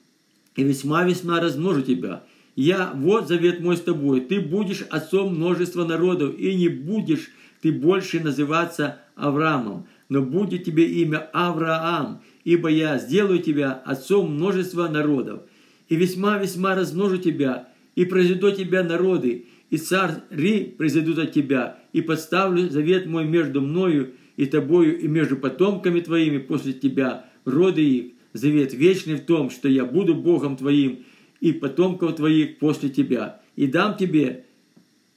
и 0.56 0.64
весьма-весьма 0.64 1.40
размножу 1.40 1.82
тебя, 1.82 2.24
я, 2.56 2.92
вот 2.94 3.28
завет 3.28 3.62
мой 3.62 3.78
с 3.78 3.82
тобой, 3.82 4.22
ты 4.22 4.42
будешь 4.42 4.82
отцом 4.90 5.36
множества 5.36 5.86
народов, 5.86 6.38
и 6.38 6.56
не 6.56 6.68
будешь 6.68 7.32
ты 7.62 7.72
больше 7.72 8.20
называться 8.20 9.00
Авраамом, 9.16 9.88
но 10.10 10.22
будет 10.22 10.66
тебе 10.66 10.86
имя 10.86 11.30
Авраам, 11.34 12.22
ибо 12.44 12.70
я 12.70 12.98
сделаю 12.98 13.40
тебя 13.40 13.72
отцом 13.86 14.36
множества 14.36 14.88
народов, 14.88 15.42
и 15.88 15.96
весьма-весьма 15.96 16.76
размножу 16.76 17.18
тебя, 17.18 17.69
и 17.96 18.06
произведу 18.06 18.52
тебя 18.52 18.84
народы, 18.84 19.46
и 19.70 19.78
цари 19.78 20.74
произойдут 20.78 21.20
от 21.20 21.32
тебя, 21.32 21.80
и 21.94 22.02
подставлю 22.02 22.70
завет 22.70 23.06
мой 23.06 23.26
между 23.26 23.62
мною 23.62 24.14
и 24.38 24.46
тобою, 24.46 25.00
и 25.00 25.08
между 25.08 25.38
потомками 25.38 26.00
твоими 26.00 26.38
после 26.38 26.74
тебя, 26.74 27.26
роды 27.46 27.84
их, 27.84 28.06
завет 28.34 28.74
вечный 28.74 29.16
в 29.16 29.26
том, 29.26 29.50
что 29.50 29.68
я 29.68 29.86
буду 29.86 30.16
Богом 30.16 30.56
твоим, 30.56 31.04
и 31.42 31.52
потомков 31.52 32.16
твоих 32.16 32.60
после 32.60 32.90
тебя, 32.90 33.42
и 33.56 33.68
дам 33.68 33.96
тебе 33.98 34.46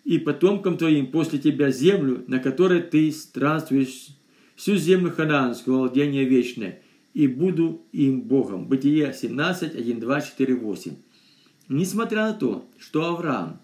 и 0.04 0.18
потомкам 0.18 0.76
твоим 0.76 1.06
после 1.08 1.38
тебя 1.38 1.70
землю, 1.70 2.24
на 2.26 2.38
которой 2.38 2.82
ты 2.82 3.10
странствуешь, 3.12 4.08
всю 4.56 4.76
землю 4.76 5.10
ханаанскую, 5.10 5.78
владение 5.78 6.24
вечное, 6.24 6.80
и 7.14 7.26
буду 7.26 7.82
им 7.92 8.22
Богом». 8.22 8.66
Бытие 8.66 9.12
17, 9.12 9.74
1, 9.74 10.00
2, 10.00 10.20
4, 10.20 10.54
8. 10.54 10.92
Несмотря 11.68 12.26
на 12.26 12.34
то, 12.34 12.68
что 12.78 13.06
Авраам 13.06 13.60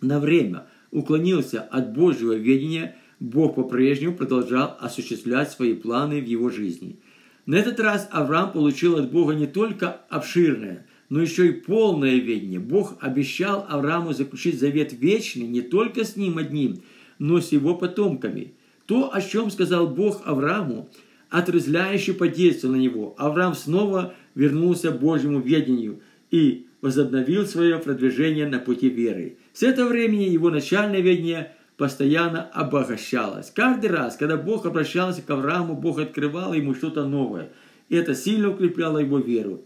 на 0.00 0.20
время 0.20 0.66
уклонился 0.90 1.60
от 1.60 1.92
Божьего 1.92 2.32
ведения, 2.32 2.96
Бог 3.20 3.54
по-прежнему 3.54 4.14
продолжал 4.14 4.76
осуществлять 4.80 5.50
свои 5.50 5.74
планы 5.74 6.20
в 6.20 6.26
его 6.26 6.50
жизни. 6.50 6.98
На 7.46 7.56
этот 7.56 7.78
раз 7.80 8.08
Авраам 8.10 8.52
получил 8.52 8.96
от 8.96 9.10
Бога 9.10 9.34
не 9.34 9.46
только 9.46 10.00
обширное– 10.08 10.86
но 11.12 11.20
еще 11.20 11.48
и 11.48 11.52
полное 11.52 12.14
ведение. 12.14 12.58
Бог 12.58 12.96
обещал 13.00 13.66
Аврааму 13.68 14.14
заключить 14.14 14.58
завет 14.58 14.94
вечный 14.94 15.46
не 15.46 15.60
только 15.60 16.06
с 16.06 16.16
ним 16.16 16.38
одним, 16.38 16.80
но 17.18 17.38
с 17.38 17.52
его 17.52 17.74
потомками. 17.74 18.54
То, 18.86 19.12
о 19.12 19.20
чем 19.20 19.50
сказал 19.50 19.88
Бог 19.88 20.22
Аврааму, 20.24 20.88
отрезляюще 21.28 22.14
подействовало 22.14 22.76
на 22.76 22.80
него. 22.80 23.14
Авраам 23.18 23.54
снова 23.54 24.14
вернулся 24.34 24.90
к 24.90 25.00
Божьему 25.00 25.40
ведению 25.40 26.00
и 26.32 26.66
возобновил 26.80 27.46
свое 27.46 27.78
продвижение 27.78 28.48
на 28.48 28.58
пути 28.58 28.88
веры. 28.88 29.36
С 29.52 29.62
этого 29.62 29.90
времени 29.90 30.24
его 30.24 30.50
начальное 30.50 31.00
ведение 31.00 31.52
постоянно 31.76 32.42
обогащалось. 32.42 33.52
Каждый 33.54 33.90
раз, 33.90 34.16
когда 34.16 34.36
Бог 34.36 34.66
обращался 34.66 35.22
к 35.22 35.30
Аврааму, 35.30 35.76
Бог 35.76 36.00
открывал 36.00 36.54
ему 36.54 36.74
что-то 36.74 37.04
новое. 37.04 37.50
И 37.88 37.96
это 37.96 38.14
сильно 38.14 38.50
укрепляло 38.50 38.98
его 38.98 39.18
веру. 39.18 39.64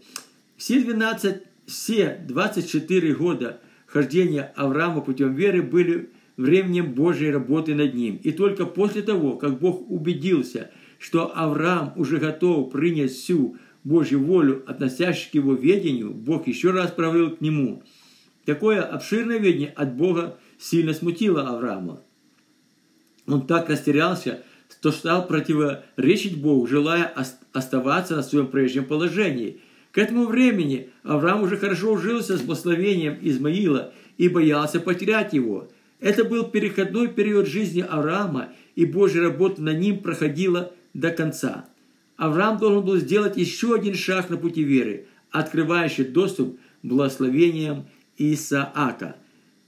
Все 0.57 0.79
12, 0.79 1.41
все 1.65 2.19
24 2.27 3.15
года 3.15 3.59
хождения 3.87 4.53
Авраама 4.55 5.01
путем 5.01 5.33
веры 5.33 5.63
были 5.63 6.09
временем 6.35 6.93
Божьей 6.93 7.31
работы 7.31 7.73
над 7.75 7.95
ним. 7.95 8.19
И 8.23 8.31
только 8.31 8.65
после 8.65 9.01
того, 9.01 9.37
как 9.37 9.59
Бог 9.59 9.89
убедился, 9.89 10.69
что 10.99 11.31
Авраам 11.35 11.93
уже 11.95 12.17
готов 12.17 12.71
принять 12.71 13.11
всю 13.11 13.57
Божью 13.87 14.21
волю, 14.21 14.65
относящуюся 14.67 15.31
к 15.31 15.35
его 15.35 15.53
ведению, 15.53 16.11
Бог 16.11 16.45
еще 16.45 16.71
раз 16.71 16.91
провел 16.91 17.31
к 17.31 17.39
нему. 17.39 17.83
Такое 18.43 18.81
обширное 18.81 19.37
ведение 19.37 19.69
от 19.69 19.95
Бога 19.95 20.37
сильно 20.59 20.93
смутило 20.93 21.47
Авраама. 21.47 22.01
Он 23.27 23.47
так 23.47 23.69
растерялся, 23.69 24.43
что 24.69 24.91
стал 24.91 25.25
противоречить 25.25 26.41
Богу, 26.41 26.67
желая 26.67 27.13
оставаться 27.53 28.17
на 28.17 28.23
своем 28.23 28.47
прежнем 28.47 28.83
положении. 28.83 29.61
К 29.93 29.99
этому 29.99 30.25
времени 30.25 30.89
Авраам 31.03 31.43
уже 31.43 31.55
хорошо 31.55 31.93
ужился 31.93 32.37
с 32.37 32.41
благословением 32.41 33.17
Измаила 33.21 33.93
и 34.17 34.27
боялся 34.27 34.81
потерять 34.81 35.31
его. 35.31 35.69
Это 36.01 36.25
был 36.25 36.43
переходной 36.49 37.07
период 37.07 37.47
жизни 37.47 37.85
Авраама, 37.87 38.49
и 38.75 38.85
Божья 38.85 39.21
работа 39.21 39.61
на 39.61 39.73
ним 39.73 39.99
проходила 39.99 40.73
до 40.93 41.11
конца. 41.11 41.69
Авраам 42.17 42.57
должен 42.57 42.83
был 42.83 42.97
сделать 42.97 43.37
еще 43.37 43.75
один 43.75 43.93
шаг 43.93 44.29
на 44.29 44.37
пути 44.37 44.63
веры, 44.63 45.05
открывающий 45.31 46.03
доступ 46.03 46.57
к 46.57 46.85
благословениям 46.85 47.85
Исаака. 48.17 49.15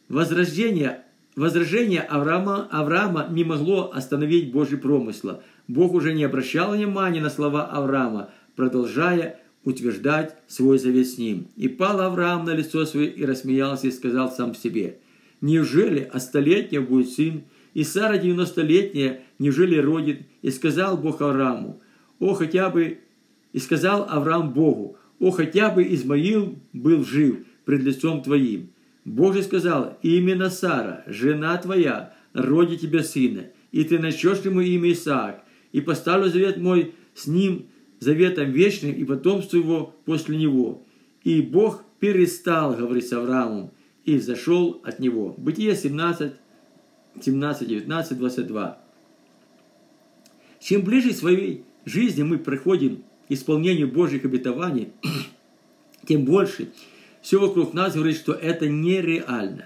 Возрождение, 0.09 1.03
возражение 1.35 2.01
Авраама, 2.01 2.67
Авраама 2.71 3.27
не 3.29 3.43
могло 3.43 3.91
остановить 3.93 4.51
Божий 4.51 4.79
промысла. 4.79 5.43
Бог 5.67 5.93
уже 5.93 6.13
не 6.13 6.23
обращал 6.23 6.71
внимания 6.71 7.21
на 7.21 7.29
слова 7.29 7.65
Авраама, 7.65 8.31
продолжая 8.55 9.39
утверждать 9.63 10.35
свой 10.47 10.79
завет 10.79 11.07
с 11.07 11.19
ним. 11.19 11.47
И 11.55 11.67
пал 11.67 12.01
Авраам 12.01 12.45
на 12.45 12.55
лицо 12.55 12.85
свое 12.85 13.11
и 13.11 13.25
рассмеялся 13.25 13.87
и 13.87 13.91
сказал 13.91 14.31
сам 14.31 14.55
себе, 14.55 14.97
«Неужели 15.41 16.09
от 16.11 16.23
столетнего 16.23 16.81
будет 16.81 17.09
сын, 17.09 17.43
и 17.75 17.83
Сара 17.83 18.17
девяностолетняя, 18.17 19.21
неужели 19.37 19.77
родит?» 19.77 20.21
И 20.41 20.49
сказал 20.49 20.97
Бог 20.97 21.21
Аврааму, 21.21 21.79
«О, 22.19 22.33
хотя 22.33 22.69
бы...» 22.69 22.99
И 23.51 23.59
сказал 23.59 24.05
Авраам 24.09 24.53
Богу, 24.53 24.97
«О, 25.19 25.31
хотя 25.31 25.69
бы 25.69 25.83
Измаил 25.83 26.59
был 26.73 27.03
жив 27.03 27.45
пред 27.65 27.81
лицом 27.81 28.21
твоим». 28.21 28.69
Бог 29.05 29.33
же 29.33 29.43
сказал, 29.43 29.97
«Именно 30.03 30.49
Сара, 30.49 31.03
жена 31.07 31.57
твоя, 31.57 32.13
родит 32.33 32.81
тебе 32.81 33.03
сына, 33.03 33.47
и 33.71 33.83
ты 33.83 33.99
начнешь 33.99 34.39
ему 34.41 34.61
имя 34.61 34.91
Исаак, 34.91 35.43
и 35.71 35.81
поставлю 35.81 36.29
завет 36.29 36.57
мой 36.57 36.93
с 37.13 37.27
ним 37.27 37.67
заветом 37.99 38.51
вечным 38.51 38.93
и 38.93 39.03
потомство 39.03 39.57
его 39.57 39.95
после 40.05 40.37
него. 40.37 40.83
И 41.23 41.41
Бог 41.41 41.83
перестал 41.99 42.73
говорить 42.73 43.07
с 43.07 43.13
Авраамом 43.13 43.71
и 44.05 44.17
зашел 44.19 44.81
от 44.83 44.99
него. 44.99 45.35
Бытие 45.37 45.75
17, 45.75 46.33
17, 47.21 47.67
19, 47.67 48.17
22. 48.17 48.81
Чем 50.61 50.81
ближе 50.81 51.13
своей 51.13 51.65
жизни 51.89 52.23
мы 52.23 52.37
приходим 52.37 53.03
к 53.27 53.31
исполнению 53.31 53.91
Божьих 53.91 54.25
обетований, 54.25 54.89
тем 56.07 56.25
больше 56.25 56.69
все 57.21 57.39
вокруг 57.39 57.73
нас 57.73 57.95
говорит, 57.95 58.17
что 58.17 58.33
это 58.33 58.67
нереально. 58.67 59.65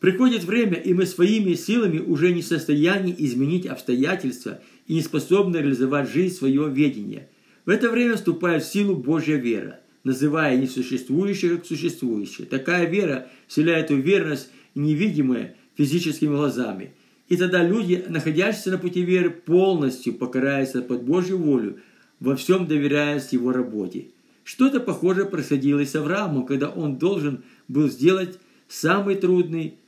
Приходит 0.00 0.42
время, 0.44 0.74
и 0.74 0.94
мы 0.94 1.06
своими 1.06 1.54
силами 1.54 1.98
уже 1.98 2.32
не 2.32 2.42
в 2.42 2.46
состоянии 2.46 3.14
изменить 3.18 3.66
обстоятельства 3.66 4.60
и 4.88 4.94
не 4.94 5.00
способны 5.00 5.58
реализовать 5.58 6.10
жизнь 6.10 6.34
свое 6.34 6.68
ведение. 6.68 7.28
В 7.64 7.70
это 7.70 7.88
время 7.88 8.16
вступает 8.16 8.64
в 8.64 8.72
силу 8.72 8.96
Божья 8.96 9.36
вера, 9.36 9.78
называя 10.02 10.56
несуществующее 10.56 11.56
как 11.56 11.66
существующее. 11.66 12.48
Такая 12.48 12.86
вера 12.88 13.28
вселяет 13.46 13.90
уверенность, 13.90 14.50
невидимая 14.74 15.54
физическими 15.76 16.34
глазами. 16.34 16.94
И 17.32 17.36
тогда 17.38 17.64
люди, 17.66 18.04
находящиеся 18.10 18.72
на 18.72 18.76
пути 18.76 19.00
веры, 19.00 19.30
полностью 19.30 20.12
покоряются 20.12 20.82
под 20.82 21.04
Божью 21.04 21.38
волю, 21.38 21.78
во 22.20 22.36
всем 22.36 22.66
доверяясь 22.66 23.32
Его 23.32 23.52
работе. 23.52 24.08
Что-то 24.44 24.80
похожее 24.80 25.24
происходило 25.24 25.80
и 25.80 25.86
с 25.86 25.94
Авраамом, 25.94 26.44
когда 26.44 26.68
он 26.68 26.98
должен 26.98 27.42
был 27.68 27.88
сделать 27.88 28.38
самый 28.68 29.14
трудный 29.14 29.78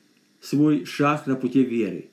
свой 0.41 0.87
шаг 0.87 1.27
на 1.27 1.37
пути 1.37 1.63
веры. 1.63 2.07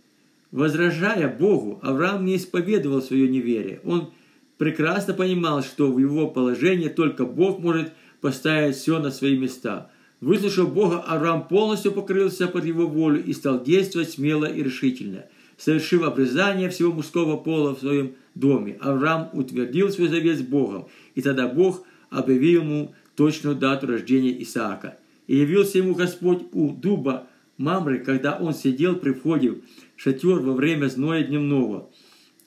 Возражая 0.51 1.33
Богу, 1.33 1.79
Авраам 1.81 2.25
не 2.25 2.35
исповедовал 2.35 3.01
свое 3.01 3.29
неверие. 3.29 3.79
Он 3.85 4.11
прекрасно 4.57 5.13
понимал, 5.13 5.63
что 5.63 5.93
в 5.93 5.97
его 5.97 6.27
положении 6.27 6.89
только 6.89 7.23
Бог 7.23 7.59
может 7.59 7.93
поставить 8.19 8.75
все 8.75 8.99
на 8.99 9.11
свои 9.11 9.37
места. 9.37 9.91
Выслушав 10.21 10.71
Бога, 10.71 10.99
Авраам 10.99 11.47
полностью 11.47 11.91
покрылся 11.91 12.47
под 12.47 12.63
его 12.63 12.85
волю 12.85 13.23
и 13.23 13.33
стал 13.33 13.61
действовать 13.63 14.11
смело 14.11 14.45
и 14.45 14.61
решительно. 14.61 15.25
Совершив 15.57 16.03
обрезание 16.03 16.69
всего 16.69 16.93
мужского 16.93 17.37
пола 17.37 17.75
в 17.75 17.79
своем 17.79 18.13
доме, 18.35 18.77
Авраам 18.79 19.29
утвердил 19.33 19.89
свой 19.89 20.09
завет 20.09 20.37
с 20.37 20.41
Богом, 20.41 20.87
и 21.15 21.21
тогда 21.21 21.47
Бог 21.47 21.83
объявил 22.11 22.61
ему 22.61 22.95
точную 23.15 23.55
дату 23.55 23.87
рождения 23.87 24.41
Исаака. 24.43 24.97
И 25.25 25.37
явился 25.37 25.79
ему 25.79 25.95
Господь 25.95 26.43
у 26.51 26.71
дуба 26.71 27.27
Мамры, 27.57 27.99
когда 27.99 28.37
он 28.37 28.53
сидел 28.53 28.95
при 28.95 29.13
входе 29.13 29.51
в 29.51 29.61
шатер 29.95 30.39
во 30.39 30.53
время 30.53 30.87
зноя 30.87 31.23
дневного. 31.23 31.89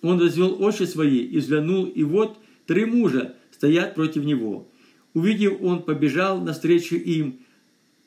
Он 0.03 0.21
развел 0.21 0.63
очи 0.63 0.85
свои 0.85 1.19
и 1.19 1.39
взглянул, 1.39 1.87
и 1.87 2.03
вот 2.05 2.39
три 2.67 2.85
мужа 2.85 3.35
стоят 3.53 3.95
против 3.95 4.25
него. 4.25 4.69
Увидев, 5.13 5.61
он 5.61 5.83
побежал 5.83 6.41
навстречу 6.41 6.97
им 6.97 7.41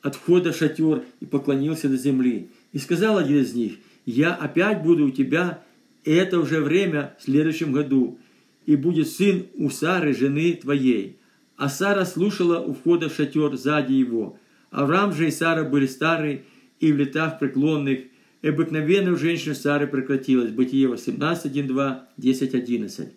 от 0.02 0.14
входа 0.14 0.52
шатер 0.52 1.02
и 1.20 1.26
поклонился 1.26 1.88
до 1.88 1.96
земли. 1.96 2.48
И 2.72 2.78
сказал 2.78 3.18
один 3.18 3.42
из 3.42 3.54
них, 3.54 3.74
«Я 4.06 4.34
опять 4.34 4.82
буду 4.82 5.06
у 5.06 5.10
тебя, 5.10 5.62
и 6.04 6.12
это 6.12 6.38
уже 6.38 6.60
время 6.60 7.16
в 7.18 7.24
следующем 7.24 7.72
году, 7.72 8.18
и 8.66 8.76
будет 8.76 9.08
сын 9.08 9.46
у 9.54 9.70
Сары, 9.70 10.14
жены 10.14 10.54
твоей». 10.54 11.16
А 11.56 11.68
Сара 11.68 12.04
слушала 12.04 12.60
у 12.60 12.72
входа 12.72 13.08
в 13.08 13.14
шатер 13.14 13.56
сзади 13.56 13.92
его. 13.92 14.38
Авраам 14.70 15.12
же 15.12 15.26
и 15.26 15.30
Сара 15.32 15.64
были 15.64 15.86
старые 15.86 16.44
и 16.78 16.92
в 16.92 16.96
летах 16.96 17.40
преклонных, 17.40 18.00
и 18.42 18.48
обыкновенно 18.48 19.12
у 19.12 19.16
женщин 19.16 19.56
Сары 19.56 19.88
прекратилось. 19.88 20.50
Бытие 20.50 20.86
18, 20.86 21.46
1, 21.46 21.66
2, 21.66 22.08
10, 22.16 22.54
11. 22.54 23.08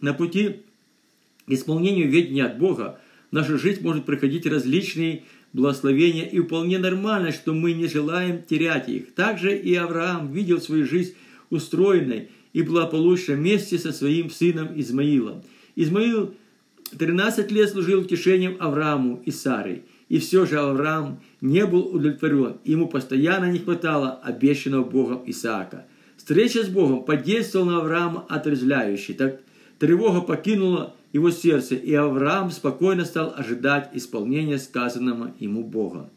На 0.00 0.14
пути 0.14 0.60
к 1.46 1.50
исполнению 1.50 2.08
ведения 2.08 2.44
от 2.44 2.58
Бога 2.58 3.00
в 3.30 3.34
нашу 3.34 3.58
жизнь 3.58 3.82
может 3.82 4.04
приходить 4.04 4.46
различные 4.46 5.24
благословения, 5.56 6.24
и 6.24 6.38
вполне 6.38 6.78
нормально, 6.78 7.32
что 7.32 7.52
мы 7.52 7.72
не 7.72 7.88
желаем 7.88 8.42
терять 8.42 8.88
их. 8.88 9.14
Также 9.14 9.56
и 9.56 9.74
Авраам 9.74 10.32
видел 10.32 10.60
свою 10.60 10.86
жизнь 10.86 11.14
устроенной 11.50 12.28
и 12.52 12.62
благополучной 12.62 13.36
вместе 13.36 13.78
со 13.78 13.92
своим 13.92 14.30
сыном 14.30 14.68
Измаилом. 14.78 15.42
Измаил– 15.74 16.34
13 16.96 17.50
лет 17.50 17.70
служил 17.70 18.00
утешением 18.00 18.56
Аврааму 18.60 19.22
и 19.24 19.30
Сарой. 19.30 19.82
И 20.08 20.18
все 20.18 20.46
же 20.46 20.58
Авраам 20.58 21.20
не 21.40 21.66
был 21.66 21.80
удовлетворен. 21.80 22.58
Ему 22.64 22.86
постоянно 22.86 23.50
не 23.50 23.58
хватало 23.58 24.20
обещанного 24.22 24.84
Богом 24.84 25.22
Исаака. 25.26 25.86
Встреча 26.16 26.62
с 26.62 26.68
Богом 26.68 27.04
подействовала 27.04 27.70
на 27.70 27.78
Авраама 27.78 28.24
отрезвляюще. 28.28 29.14
Так 29.14 29.40
тревога 29.78 30.20
покинула 30.20 30.94
его 31.16 31.30
сердце, 31.30 31.76
и 31.76 31.94
Авраам 31.94 32.50
спокойно 32.50 33.06
стал 33.06 33.32
ожидать 33.34 33.90
исполнения 33.94 34.58
сказанного 34.58 35.34
ему 35.40 35.64
Богом. 35.64 36.10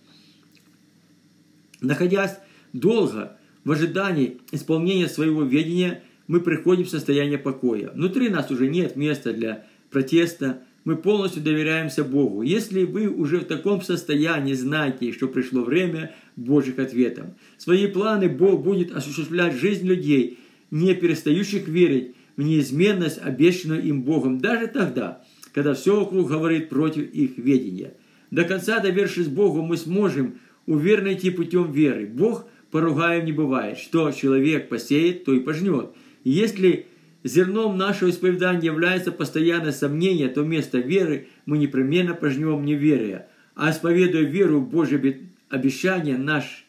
Находясь 1.80 2.38
долго 2.74 3.38
в 3.64 3.72
ожидании 3.72 4.42
исполнения 4.52 5.08
своего 5.08 5.44
ведения, 5.44 6.04
мы 6.28 6.42
приходим 6.42 6.84
в 6.84 6.90
состояние 6.90 7.38
покоя. 7.38 7.92
Внутри 7.92 8.28
нас 8.28 8.52
уже 8.52 8.68
нет 8.68 8.98
места 8.98 9.32
для 9.32 9.66
протеста, 9.90 10.64
мы 10.84 10.98
полностью 10.98 11.44
доверяемся 11.44 12.04
Богу. 12.04 12.42
Если 12.42 12.84
вы 12.84 13.08
уже 13.08 13.40
в 13.40 13.46
таком 13.46 13.82
состоянии, 13.82 14.54
знайте, 14.54 15.14
что 15.14 15.28
пришло 15.28 15.64
время 15.64 16.14
Божьих 16.36 16.78
ответов. 16.78 17.28
Свои 17.58 17.88
планы 17.88 18.28
Бог 18.28 18.64
будет 18.64 18.92
осуществлять 18.92 19.56
жизнь 19.56 19.88
людей, 19.88 20.40
не 20.72 20.94
перестающих 20.94 21.68
верить 21.70 22.16
неизменность, 22.44 23.20
обещанную 23.22 23.84
им 23.84 24.04
Богом, 24.04 24.40
даже 24.40 24.68
тогда, 24.68 25.24
когда 25.54 25.74
все 25.74 26.00
вокруг 26.00 26.30
говорит 26.30 26.70
против 26.70 27.12
их 27.12 27.38
ведения. 27.38 27.94
До 28.32 28.44
конца 28.44 28.80
довершись 28.80 29.28
Богу, 29.28 29.62
мы 29.62 29.78
сможем 29.78 30.40
уверенно 30.66 31.14
идти 31.14 31.32
путем 31.32 31.72
веры. 31.72 32.06
Бог 32.06 32.46
поругаем 32.72 33.26
не 33.26 33.32
бывает. 33.32 33.78
Что 33.78 34.12
человек 34.12 34.70
посеет, 34.70 35.26
то 35.26 35.34
и 35.34 35.40
пожнет. 35.40 35.90
И 36.24 36.30
если 36.30 36.86
зерном 37.24 37.78
нашего 37.78 38.10
исповедания 38.10 38.68
является 38.68 39.12
постоянное 39.12 39.72
сомнение, 39.72 40.30
то 40.30 40.44
вместо 40.44 40.78
веры 40.78 41.28
мы 41.46 41.58
непременно 41.58 42.14
пожнем 42.14 42.64
неверие. 42.64 43.28
А 43.56 43.72
исповедуя 43.72 44.24
веру 44.24 44.60
в 44.60 44.70
Божье 44.70 45.20
обещание, 45.50 46.18
наш, 46.18 46.66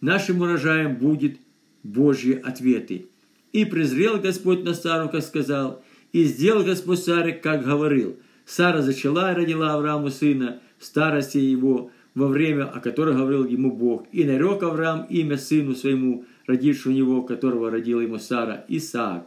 нашим 0.00 0.42
урожаем 0.42 0.96
будет 0.96 1.38
Божьи 1.82 2.34
ответы. 2.34 3.06
И 3.52 3.64
презрел 3.64 4.18
Господь 4.18 4.64
на 4.64 4.74
Сару, 4.74 5.08
как 5.08 5.22
сказал, 5.22 5.82
и 6.12 6.24
сделал 6.24 6.64
Господь 6.64 7.00
Саре, 7.00 7.32
как 7.32 7.64
говорил. 7.64 8.16
Сара 8.44 8.82
зачала 8.82 9.32
и 9.32 9.34
родила 9.34 9.74
Аврааму 9.74 10.10
сына 10.10 10.60
в 10.78 10.84
старости 10.84 11.38
его, 11.38 11.90
во 12.14 12.28
время, 12.28 12.64
о 12.64 12.80
котором 12.80 13.16
говорил 13.16 13.44
ему 13.44 13.70
Бог. 13.70 14.06
И 14.12 14.24
нарек 14.24 14.62
Авраам 14.62 15.06
имя 15.08 15.36
сыну 15.36 15.74
своему, 15.74 16.24
родившему 16.46 16.94
него, 16.94 17.22
которого 17.22 17.70
родила 17.70 18.02
ему 18.02 18.18
Сара, 18.18 18.64
Исаак. 18.68 19.26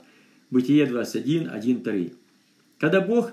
Бытие 0.49 0.85
21, 0.85 1.49
1, 1.49 1.81
3. 1.81 2.13
Когда 2.79 2.99
Бог 2.99 3.31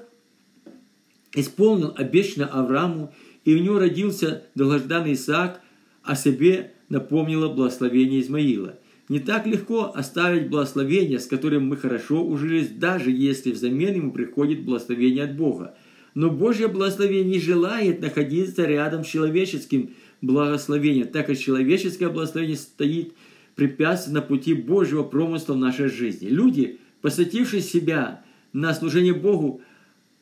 исполнил 1.35 1.92
обещанное 1.96 2.48
Аврааму, 2.48 3.12
и 3.44 3.55
у 3.55 3.59
него 3.59 3.79
родился 3.79 4.44
долгожданный 4.55 5.14
Исаак, 5.14 5.61
о 6.03 6.14
себе 6.14 6.72
напомнило 6.88 7.48
благословение 7.48 8.20
Измаила. 8.20 8.79
Не 9.09 9.21
так 9.21 9.47
легко 9.47 9.92
оставить 9.94 10.51
благословение, 10.51 11.18
с 11.18 11.27
которым 11.27 11.66
мы 11.66 11.77
хорошо 11.77 12.23
ужились, 12.23 12.68
даже 12.68 13.11
если 13.11 13.53
взамен 13.53 13.94
ему 13.94 14.12
приходит 14.12 14.64
благословение 14.64 15.25
от 15.25 15.37
Бога. 15.37 15.75
Но 16.14 16.31
Божье 16.31 16.68
благословение 16.68 17.25
не 17.25 17.40
желает 17.40 18.01
находиться 18.01 18.64
рядом 18.64 19.05
с 19.05 19.09
человеческим 19.09 19.90
благословением, 20.21 21.09
так 21.09 21.27
как 21.27 21.38
человеческое 21.38 22.09
благословение 22.09 22.57
стоит 22.57 23.14
препятствием 23.55 24.16
на 24.16 24.23
пути 24.23 24.53
Божьего 24.53 25.05
промысла 25.05 25.55
в 25.55 25.59
нашей 25.59 25.88
жизни. 25.88 26.29
Люди, 26.29 26.79
посвятившие 27.01 27.62
себя 27.62 28.23
на 28.53 28.75
служение 28.75 29.14
Богу, 29.14 29.62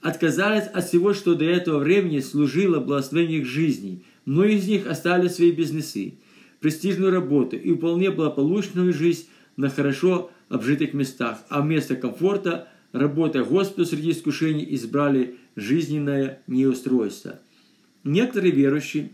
отказались 0.01 0.69
от 0.69 0.87
всего, 0.87 1.13
что 1.13 1.35
до 1.35 1.45
этого 1.45 1.79
времени 1.79 2.21
служило 2.21 2.79
благословением 2.79 3.43
их 3.43 3.47
жизни. 3.47 4.05
Многие 4.25 4.59
из 4.59 4.69
них 4.69 4.87
оставили 4.87 5.29
свои 5.29 5.51
бизнесы, 5.51 6.15
престижную 6.67 7.13
работу 7.13 7.55
и 7.55 7.73
вполне 7.73 8.11
благополучную 8.11 8.93
жизнь 8.93 9.29
на 9.57 9.71
хорошо 9.71 10.33
обжитых 10.49 10.95
местах, 10.95 11.39
а 11.49 11.61
вместо 11.61 11.95
комфорта, 11.95 12.67
работая 12.91 13.45
Господу 13.45 13.87
среди 13.87 14.11
искушений, 14.11 14.67
избрали 14.71 15.37
жизненное 15.55 16.43
неустройство. 16.49 17.39
Некоторые 18.03 18.51
верующие, 18.51 19.13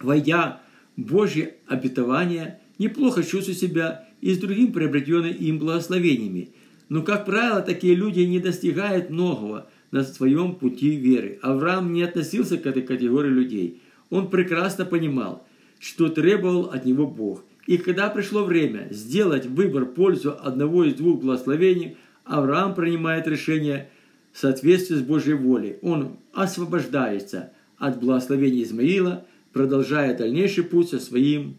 войдя 0.00 0.60
в 0.96 1.02
Божье 1.02 1.54
обетование, 1.68 2.58
неплохо 2.76 3.22
чувствуют 3.22 3.60
себя 3.60 4.08
и 4.20 4.34
с 4.34 4.38
другим 4.38 4.72
приобретенными 4.72 5.30
им 5.34 5.60
благословениями– 5.60 6.50
но, 6.88 7.02
как 7.02 7.24
правило, 7.24 7.62
такие 7.62 7.94
люди 7.94 8.20
не 8.20 8.38
достигают 8.38 9.08
многого 9.08 9.66
на 9.92 10.04
своем 10.04 10.56
пути 10.56 10.96
веры. 10.96 11.38
Авраам 11.40 11.94
не 11.94 12.02
относился 12.02 12.58
к 12.58 12.66
этой 12.66 12.82
категории 12.82 13.30
людей. 13.30 13.80
Он 14.10 14.28
прекрасно 14.28 14.84
понимал, 14.84 15.46
что 15.82 16.08
требовал 16.08 16.66
от 16.66 16.84
него 16.84 17.08
Бог. 17.08 17.44
И 17.66 17.76
когда 17.76 18.08
пришло 18.08 18.44
время 18.44 18.86
сделать 18.90 19.46
выбор 19.46 19.84
в 19.84 19.94
пользу 19.94 20.36
одного 20.40 20.84
из 20.84 20.94
двух 20.94 21.20
благословений, 21.20 21.96
Авраам 22.24 22.76
принимает 22.76 23.26
решение 23.26 23.90
в 24.32 24.38
соответствии 24.38 24.94
с 24.94 25.02
Божьей 25.02 25.34
волей. 25.34 25.78
Он 25.82 26.18
освобождается 26.32 27.52
от 27.78 27.98
благословения 27.98 28.62
Измаила, 28.62 29.26
продолжая 29.52 30.16
дальнейший 30.16 30.62
путь 30.62 30.90
со 30.90 31.00
своим 31.00 31.56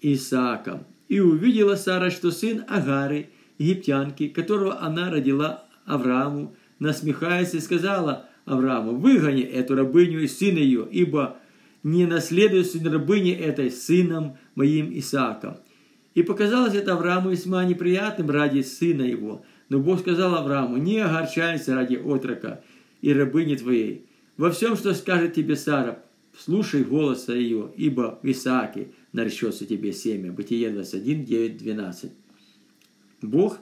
Исааком. 0.00 0.84
И 1.08 1.18
увидела 1.18 1.74
Сара, 1.74 2.10
что 2.10 2.30
сын 2.30 2.64
Агары– 2.68 3.30
египтянки, 3.58 4.28
которого 4.28 4.80
она 4.80 5.10
родила 5.10 5.64
Аврааму, 5.84 6.54
насмехаясь 6.78 7.54
и 7.54 7.60
сказала 7.60 8.26
Аврааму, 8.44 8.92
выгони 8.92 9.42
эту 9.42 9.74
рабыню 9.74 10.22
и 10.22 10.28
сына 10.28 10.58
ее, 10.58 10.86
ибо 10.88 11.38
не 11.82 12.06
наследует 12.06 12.66
сын 12.66 12.86
рабыни 12.86 13.32
этой 13.32 13.70
сыном 13.70 14.36
моим 14.54 14.96
Исааком. 14.98 15.58
И 16.14 16.22
показалось 16.22 16.74
это 16.74 16.94
Аврааму 16.94 17.30
весьма 17.30 17.64
неприятным 17.64 18.30
ради 18.30 18.62
сына 18.62 19.02
его. 19.02 19.44
Но 19.68 19.80
Бог 19.80 20.00
сказал 20.00 20.34
Аврааму, 20.34 20.78
не 20.78 20.98
огорчайся 20.98 21.74
ради 21.74 21.96
отрока 21.96 22.62
и 23.02 23.12
рабыни 23.12 23.54
твоей. 23.56 24.06
Во 24.36 24.50
всем, 24.50 24.76
что 24.76 24.94
скажет 24.94 25.34
тебе 25.34 25.56
Сара, 25.56 26.02
слушай 26.38 26.84
голоса 26.84 27.34
ее, 27.34 27.70
ибо 27.76 28.18
в 28.22 28.30
Исааке 28.30 28.88
наречется 29.12 29.66
тебе 29.66 29.92
семя. 29.92 30.32
Бытие 30.32 30.70
21, 30.70 31.24
9, 31.24 31.56
12. 31.58 32.12
Бог 33.22 33.58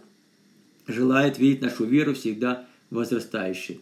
желает 0.87 1.38
видеть 1.38 1.62
нашу 1.62 1.85
веру 1.85 2.14
всегда 2.14 2.66
возрастающей. 2.90 3.81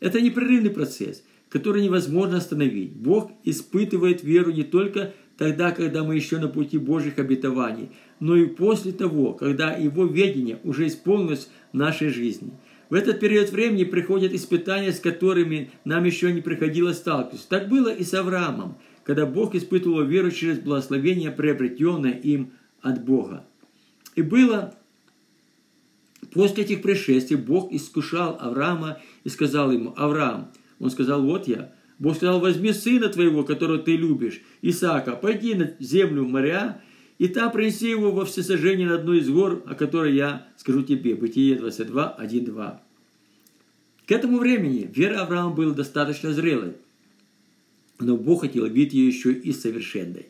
Это 0.00 0.20
непрерывный 0.20 0.70
процесс, 0.70 1.22
который 1.54 1.84
невозможно 1.84 2.38
остановить. 2.38 2.96
Бог 2.96 3.30
испытывает 3.44 4.24
веру 4.24 4.50
не 4.50 4.64
только 4.64 5.14
тогда, 5.38 5.70
когда 5.70 6.02
мы 6.02 6.16
еще 6.16 6.38
на 6.38 6.48
пути 6.48 6.78
Божьих 6.78 7.20
обетований, 7.20 7.90
но 8.18 8.34
и 8.34 8.46
после 8.46 8.90
того, 8.90 9.34
когда 9.34 9.72
Его 9.72 10.04
ведение 10.04 10.58
уже 10.64 10.88
исполнилось 10.88 11.48
в 11.72 11.76
нашей 11.76 12.08
жизни. 12.08 12.50
В 12.90 12.94
этот 12.94 13.20
период 13.20 13.50
времени 13.50 13.84
приходят 13.84 14.32
испытания, 14.32 14.92
с 14.92 14.98
которыми 14.98 15.70
нам 15.84 16.02
еще 16.02 16.32
не 16.32 16.40
приходилось 16.40 16.96
сталкиваться. 16.96 17.48
Так 17.48 17.68
было 17.68 17.88
и 17.88 18.02
с 18.02 18.14
Авраамом, 18.14 18.76
когда 19.04 19.24
Бог 19.24 19.54
испытывал 19.54 20.02
веру 20.02 20.32
через 20.32 20.58
благословение, 20.58 21.30
приобретенное 21.30 22.14
им 22.14 22.50
от 22.82 23.04
Бога. 23.04 23.46
И 24.16 24.22
было 24.22 24.74
После 26.32 26.64
этих 26.64 26.82
пришествий 26.82 27.36
Бог 27.36 27.70
искушал 27.70 28.36
Авраама 28.40 28.98
и 29.22 29.28
сказал 29.28 29.70
ему, 29.70 29.94
Авраам, 29.96 30.50
он 30.78 30.90
сказал, 30.90 31.22
вот 31.22 31.48
я. 31.48 31.72
Бог 31.98 32.16
сказал, 32.16 32.40
возьми 32.40 32.72
сына 32.72 33.08
твоего, 33.08 33.44
которого 33.44 33.78
ты 33.78 33.96
любишь, 33.96 34.40
Исаака, 34.62 35.14
пойди 35.16 35.54
на 35.54 35.74
землю 35.78 36.24
моря, 36.24 36.80
и 37.18 37.28
там 37.28 37.52
принеси 37.52 37.88
его 37.88 38.10
во 38.10 38.24
всесожжение 38.24 38.88
на 38.88 38.96
одну 38.96 39.12
из 39.12 39.28
гор, 39.30 39.62
о 39.66 39.74
которой 39.74 40.14
я 40.14 40.48
скажу 40.56 40.82
тебе. 40.82 41.14
Бытие 41.14 41.56
22, 41.56 42.08
1, 42.10 42.44
2. 42.44 42.82
К 44.06 44.12
этому 44.12 44.38
времени 44.38 44.90
вера 44.92 45.22
Авраама 45.22 45.54
была 45.54 45.72
достаточно 45.72 46.32
зрелой, 46.32 46.72
но 48.00 48.16
Бог 48.16 48.42
хотел 48.42 48.66
видеть 48.66 48.94
ее 48.94 49.08
еще 49.08 49.32
и 49.32 49.52
совершенной. 49.52 50.26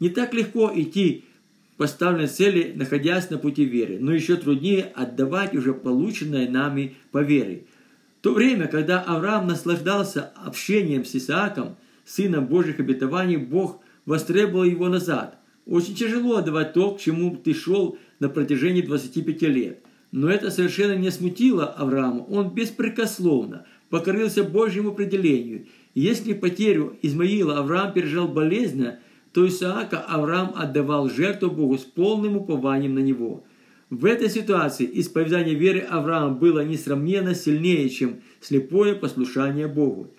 Не 0.00 0.10
так 0.10 0.34
легко 0.34 0.70
идти 0.74 1.24
поставленной 1.76 2.26
цели, 2.26 2.72
находясь 2.74 3.30
на 3.30 3.38
пути 3.38 3.64
веры, 3.64 3.98
но 4.00 4.12
еще 4.12 4.36
труднее 4.36 4.84
отдавать 4.94 5.54
уже 5.54 5.72
полученное 5.74 6.48
нами 6.48 6.96
по 7.12 7.22
вере. 7.22 7.64
То 8.26 8.34
время, 8.34 8.66
когда 8.66 9.02
Авраам 9.02 9.46
наслаждался 9.46 10.32
общением 10.44 11.04
с 11.04 11.14
Исааком, 11.14 11.76
сыном 12.04 12.46
Божьих 12.46 12.80
обетований, 12.80 13.36
Бог 13.36 13.78
востребовал 14.04 14.64
его 14.64 14.88
назад. 14.88 15.38
Очень 15.64 15.94
тяжело 15.94 16.38
отдавать 16.38 16.72
то, 16.72 16.90
к 16.90 17.00
чему 17.00 17.36
ты 17.36 17.54
шел 17.54 17.96
на 18.18 18.28
протяжении 18.28 18.82
25 18.82 19.42
лет. 19.42 19.84
Но 20.10 20.28
это 20.28 20.50
совершенно 20.50 20.96
не 20.96 21.12
смутило 21.12 21.66
Авраама. 21.66 22.22
Он 22.22 22.52
беспрекословно 22.52 23.64
покорился 23.90 24.42
Божьему 24.42 24.88
определению. 24.90 25.68
Если 25.94 26.32
потерю 26.32 26.98
Измаила 27.02 27.58
Авраам 27.58 27.92
пережил 27.92 28.26
болезненно, 28.26 28.98
то 29.32 29.46
Исаака 29.46 30.00
Авраам 30.00 30.52
отдавал 30.56 31.08
жертву 31.08 31.48
Богу 31.48 31.78
с 31.78 31.82
полным 31.82 32.38
упованием 32.38 32.94
на 32.94 33.00
него. 33.04 33.44
В 33.90 34.04
этой 34.04 34.28
ситуации 34.28 34.88
исповедание 34.94 35.54
веры 35.54 35.80
Авраама 35.80 36.34
было 36.34 36.64
несравненно 36.64 37.34
сильнее, 37.34 37.88
чем 37.88 38.20
слепое 38.40 38.94
послушание 38.94 39.68
Богу. 39.68 40.10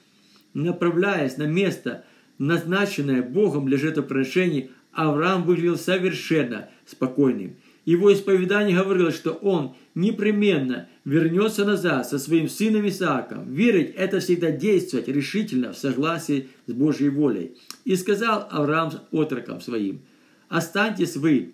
Направляясь 0.54 1.38
на 1.38 1.44
место, 1.44 2.06
назначенное 2.38 3.22
Богом 3.22 3.66
для 3.68 3.78
жертвоприношений, 3.78 4.72
Авраам 4.94 5.44
выглядел 5.44 5.78
совершенно 5.78 6.70
спокойным– 6.86 7.56
его 7.88 8.14
исповедание 8.14 8.84
говорило, 8.84 9.14
что 9.14 9.32
он 9.32 9.74
непременно 9.96 10.90
вернется 11.06 11.64
назад 11.64 12.06
со 12.06 12.20
своим 12.20 12.50
сыном 12.50 12.86
Исааком. 12.86 13.50
Верить– 13.50 13.94
это 13.96 14.20
всегда 14.20 14.52
действовать 14.52 15.08
решительно 15.08 15.72
в 15.72 15.78
согласии 15.78 16.50
с 16.66 16.74
Божьей 16.74 17.08
волей. 17.08 17.56
И 17.86 17.96
сказал 17.96 18.46
Авраам 18.52 18.92
отрокам 19.14 19.62
своим, 19.62 20.02
«Останьтесь 20.50 21.16
вы 21.16 21.54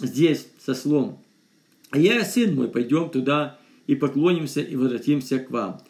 здесь 0.00 0.46
со 0.64 0.72
слом, 0.72 1.20
а 1.96 1.98
я 1.98 2.20
и 2.20 2.24
сын 2.24 2.54
мой 2.54 2.68
пойдем 2.68 3.08
туда 3.08 3.58
и 3.86 3.94
поклонимся 3.94 4.60
и 4.60 4.76
возвратимся 4.76 5.38
к 5.38 5.50
вам». 5.50 5.80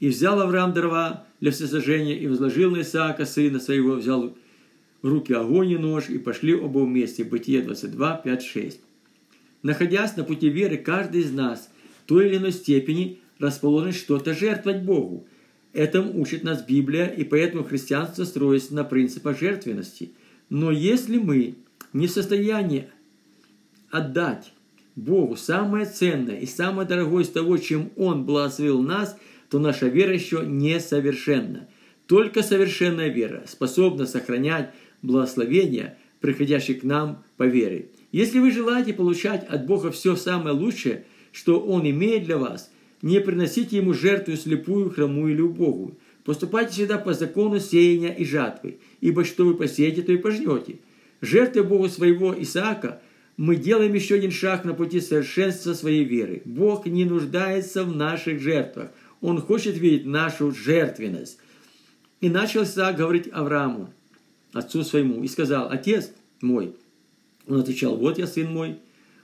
И 0.00 0.08
взял 0.08 0.40
Авраам 0.40 0.72
дрова 0.72 1.24
для 1.40 1.52
всесожжения 1.52 2.18
и 2.18 2.26
возложил 2.26 2.72
на 2.72 2.80
Исаака 2.80 3.24
сына 3.24 3.60
своего, 3.60 3.92
взял 3.92 4.36
в 5.02 5.08
руки 5.08 5.32
огонь 5.32 5.70
и 5.70 5.76
нож, 5.76 6.10
и 6.10 6.18
пошли 6.18 6.52
оба 6.52 6.80
вместе. 6.80 7.22
Бытие 7.22 7.62
22, 7.62 8.16
5, 8.16 8.42
6. 8.42 8.80
Находясь 9.62 10.16
на 10.16 10.24
пути 10.24 10.48
веры, 10.48 10.78
каждый 10.78 11.20
из 11.20 11.30
нас 11.30 11.70
в 12.02 12.08
той 12.08 12.26
или 12.26 12.38
иной 12.38 12.50
степени 12.50 13.20
расположен 13.38 13.92
что-то 13.92 14.34
жертвовать 14.34 14.82
Богу. 14.82 15.28
Этому 15.72 16.20
учит 16.20 16.42
нас 16.42 16.64
Библия, 16.66 17.06
и 17.06 17.22
поэтому 17.22 17.62
христианство 17.62 18.24
строится 18.24 18.74
на 18.74 18.82
принципах 18.82 19.38
жертвенности. 19.38 20.10
Но 20.48 20.72
если 20.72 21.18
мы 21.18 21.54
не 21.92 22.08
в 22.08 22.10
состоянии 22.10 22.88
отдать 23.92 24.52
Богу 24.96 25.36
самое 25.36 25.86
ценное 25.86 26.38
и 26.38 26.46
самое 26.46 26.86
дорогое 26.86 27.24
из 27.24 27.28
того, 27.28 27.56
чем 27.58 27.90
Он 27.96 28.24
благословил 28.24 28.82
нас, 28.82 29.16
то 29.50 29.58
наша 29.58 29.88
вера 29.88 30.12
еще 30.12 30.44
несовершенна. 30.46 31.68
Только 32.06 32.42
совершенная 32.42 33.08
вера 33.08 33.44
способна 33.46 34.06
сохранять 34.06 34.70
благословения, 35.02 35.98
приходящие 36.20 36.78
к 36.78 36.84
нам 36.84 37.24
по 37.36 37.44
вере. 37.44 37.90
Если 38.12 38.38
вы 38.38 38.50
желаете 38.50 38.92
получать 38.92 39.46
от 39.48 39.66
Бога 39.66 39.90
все 39.90 40.16
самое 40.16 40.54
лучшее, 40.54 41.04
что 41.32 41.60
Он 41.60 41.88
имеет 41.88 42.24
для 42.24 42.38
вас, 42.38 42.70
не 43.00 43.20
приносите 43.20 43.78
Ему 43.78 43.94
жертву 43.94 44.36
слепую, 44.36 44.90
хромую 44.90 45.32
или 45.32 45.40
убогую. 45.40 45.96
Поступайте 46.24 46.72
всегда 46.72 46.98
по 46.98 47.14
закону 47.14 47.58
сеяния 47.58 48.12
и 48.12 48.24
жатвы, 48.24 48.78
ибо 49.00 49.24
что 49.24 49.44
вы 49.44 49.54
посеете, 49.54 50.02
то 50.02 50.12
и 50.12 50.18
пожнете. 50.18 50.76
Жертвой 51.20 51.64
Богу 51.64 51.88
своего 51.88 52.34
Исаака 52.36 53.00
мы 53.36 53.56
делаем 53.56 53.94
еще 53.94 54.16
один 54.16 54.30
шаг 54.30 54.64
на 54.64 54.74
пути 54.74 55.00
совершенства 55.00 55.74
своей 55.74 56.04
веры. 56.04 56.42
Бог 56.44 56.86
не 56.86 57.04
нуждается 57.04 57.84
в 57.84 57.94
наших 57.94 58.40
жертвах. 58.40 58.90
Он 59.20 59.40
хочет 59.40 59.76
видеть 59.76 60.06
нашу 60.06 60.52
жертвенность. 60.52 61.38
И 62.20 62.28
начал 62.28 62.62
Исаак 62.62 62.96
говорить 62.96 63.28
Аврааму, 63.32 63.92
отцу 64.52 64.84
своему, 64.84 65.22
и 65.24 65.28
сказал, 65.28 65.70
«Отец, 65.70 66.12
мой? 66.40 66.76
Он 67.46 67.60
отвечал, 67.60 67.96
вот 67.96 68.18
я, 68.18 68.26
сын 68.26 68.52
мой. 68.52 68.78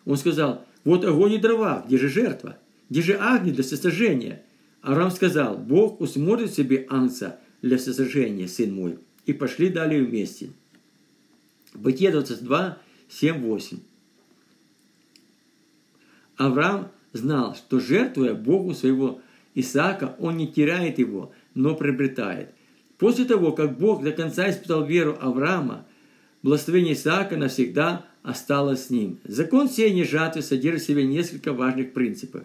Он 0.04 0.16
сказал, 0.16 0.64
вот 0.84 1.04
огонь 1.04 1.34
и 1.34 1.38
дрова, 1.38 1.84
где 1.86 1.98
же 1.98 2.08
жертва? 2.08 2.58
Где 2.88 3.02
же 3.02 3.14
огни 3.14 3.52
для 3.52 3.62
состажения? 3.62 4.42
Авраам 4.80 5.10
сказал, 5.10 5.58
Бог 5.58 6.00
усмотрит 6.00 6.52
себе 6.52 6.86
ангца 6.88 7.38
для 7.62 7.78
сожжения, 7.78 8.48
сын 8.48 8.72
мой. 8.72 8.98
И 9.26 9.32
пошли 9.32 9.68
далее 9.68 10.02
вместе. 10.02 10.50
Бытие 11.74 12.10
22, 12.10 12.78
7, 13.08 13.40
8. 13.42 13.78
Авраам 16.38 16.88
знал, 17.12 17.54
что 17.54 17.80
жертвуя 17.80 18.34
Богу 18.34 18.72
своего 18.72 19.20
Исаака, 19.54 20.14
он 20.18 20.36
не 20.36 20.46
теряет 20.46 20.98
его, 20.98 21.32
но 21.54 21.74
приобретает. 21.74 22.50
После 22.96 23.24
того, 23.24 23.52
как 23.52 23.76
Бог 23.76 24.02
до 24.02 24.12
конца 24.12 24.48
испытал 24.48 24.84
веру 24.84 25.18
Авраама, 25.20 25.86
благословение 26.42 26.94
Исаака 26.94 27.36
навсегда 27.36 28.06
осталось 28.22 28.86
с 28.86 28.90
ним. 28.90 29.18
Закон 29.24 29.68
сеяния 29.68 30.04
жатвы 30.04 30.42
содержит 30.42 30.82
в 30.82 30.86
себе 30.86 31.04
несколько 31.04 31.52
важных 31.52 31.92
принципов. 31.92 32.44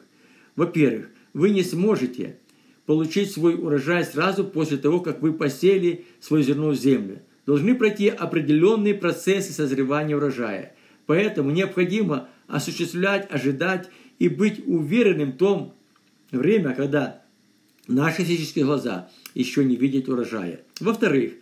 Во-первых, 0.56 1.10
вы 1.34 1.52
не 1.52 1.64
сможете 1.64 2.38
получить 2.86 3.32
свой 3.32 3.56
урожай 3.56 4.04
сразу 4.04 4.44
после 4.44 4.78
того, 4.78 5.00
как 5.00 5.22
вы 5.22 5.34
посели 5.34 6.06
свое 6.20 6.44
зерно 6.44 6.70
в 6.70 6.76
землю. 6.76 7.20
Должны 7.46 7.76
пройти 7.76 8.08
определенные 8.08 8.94
процессы 8.94 9.52
созревания 9.52 10.16
урожая. 10.16 10.74
Поэтому 11.06 11.52
необходимо 11.52 12.30
осуществлять, 12.48 13.32
ожидать 13.32 13.90
и 14.20 14.30
быть 14.30 14.62
уверенным 14.66 15.32
в 15.32 15.38
том 15.38 15.74
время, 16.32 16.74
когда 16.74 17.22
наши 17.88 18.24
физические 18.24 18.66
глаза 18.66 19.10
еще 19.34 19.64
не 19.64 19.76
видят 19.76 20.10
урожая. 20.10 20.62
Во-вторых, 20.80 21.34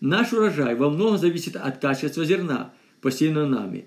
наш 0.00 0.32
урожай 0.32 0.74
во 0.74 0.90
многом 0.90 1.18
зависит 1.18 1.56
от 1.56 1.78
качества 1.78 2.24
зерна, 2.24 2.72
посеянного 3.00 3.46
нами. 3.46 3.86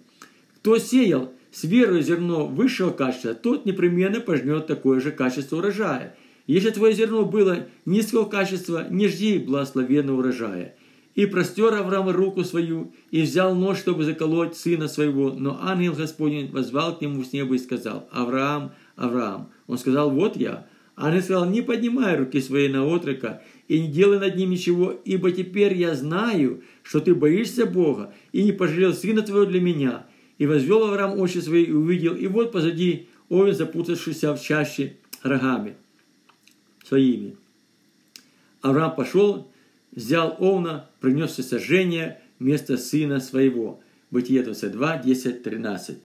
Кто 0.58 0.78
сеял 0.78 1.34
с 1.52 1.64
верой 1.64 2.02
зерно 2.02 2.48
высшего 2.48 2.92
качества, 2.92 3.34
тот 3.34 3.66
непременно 3.66 4.20
пожнет 4.20 4.68
такое 4.68 5.00
же 5.02 5.12
качество 5.12 5.58
урожая. 5.58 6.16
Если 6.48 6.70
твое 6.70 6.94
зерно 6.94 7.26
было 7.26 7.68
низкого 7.86 8.26
качества, 8.26 8.88
не 8.90 9.08
жди 9.08 9.38
благословенного 9.38 10.20
урожая. 10.20 10.76
И 11.16 11.26
простер 11.26 11.74
Авраам 11.74 12.10
руку 12.10 12.44
свою, 12.44 12.94
и 13.12 13.22
взял 13.22 13.54
нож, 13.54 13.80
чтобы 13.80 14.06
заколоть 14.06 14.56
сына 14.56 14.88
своего. 14.88 15.32
Но 15.32 15.60
ангел 15.62 15.94
Господень 15.94 16.50
возвал 16.52 16.98
к 16.98 17.02
нему 17.02 17.24
с 17.24 17.34
неба 17.34 17.56
и 17.56 17.60
сказал, 17.60 18.08
«Авраам, 18.12 18.72
Авраам». 18.96 19.50
Он 19.68 19.78
сказал, 19.78 20.10
«Вот 20.10 20.38
я». 20.38 20.68
Ангел 20.96 21.22
сказал, 21.22 21.50
«Не 21.50 21.62
поднимай 21.62 22.16
руки 22.18 22.40
своей 22.40 22.70
на 22.70 22.86
отрока, 22.86 23.42
и 23.68 23.82
не 23.82 23.90
делай 23.90 24.20
над 24.20 24.36
ним 24.38 24.52
ничего, 24.52 24.92
ибо 25.04 25.32
теперь 25.32 25.74
я 25.74 25.96
знаю, 25.96 26.64
что 26.84 27.02
ты 27.02 27.14
боишься 27.14 27.66
Бога, 27.66 28.14
и 28.32 28.44
не 28.44 28.54
пожалел 28.54 28.94
сына 28.94 29.22
твоего 29.22 29.46
для 29.46 29.60
меня». 29.60 30.06
И 30.38 30.48
возвел 30.48 30.86
Авраам 30.86 31.20
очи 31.20 31.38
свои 31.38 31.66
и 31.66 31.72
увидел, 31.72 32.16
и 32.16 32.26
вот 32.26 32.52
позади 32.52 33.10
овен, 33.30 33.54
запутавшийся 33.54 34.34
в 34.34 34.42
чаще 34.42 34.98
рогами 35.22 35.76
своими. 36.84 37.36
Авраам 38.62 38.96
пошел, 38.96 39.51
взял 39.92 40.36
овна, 40.40 40.90
принес 41.00 41.32
сожжение 41.32 42.22
вместо 42.40 42.78
сына 42.78 43.20
своего. 43.20 43.82
Бытие 44.10 44.44
22, 44.44 44.98
10, 44.98 45.44
13. 45.44 45.98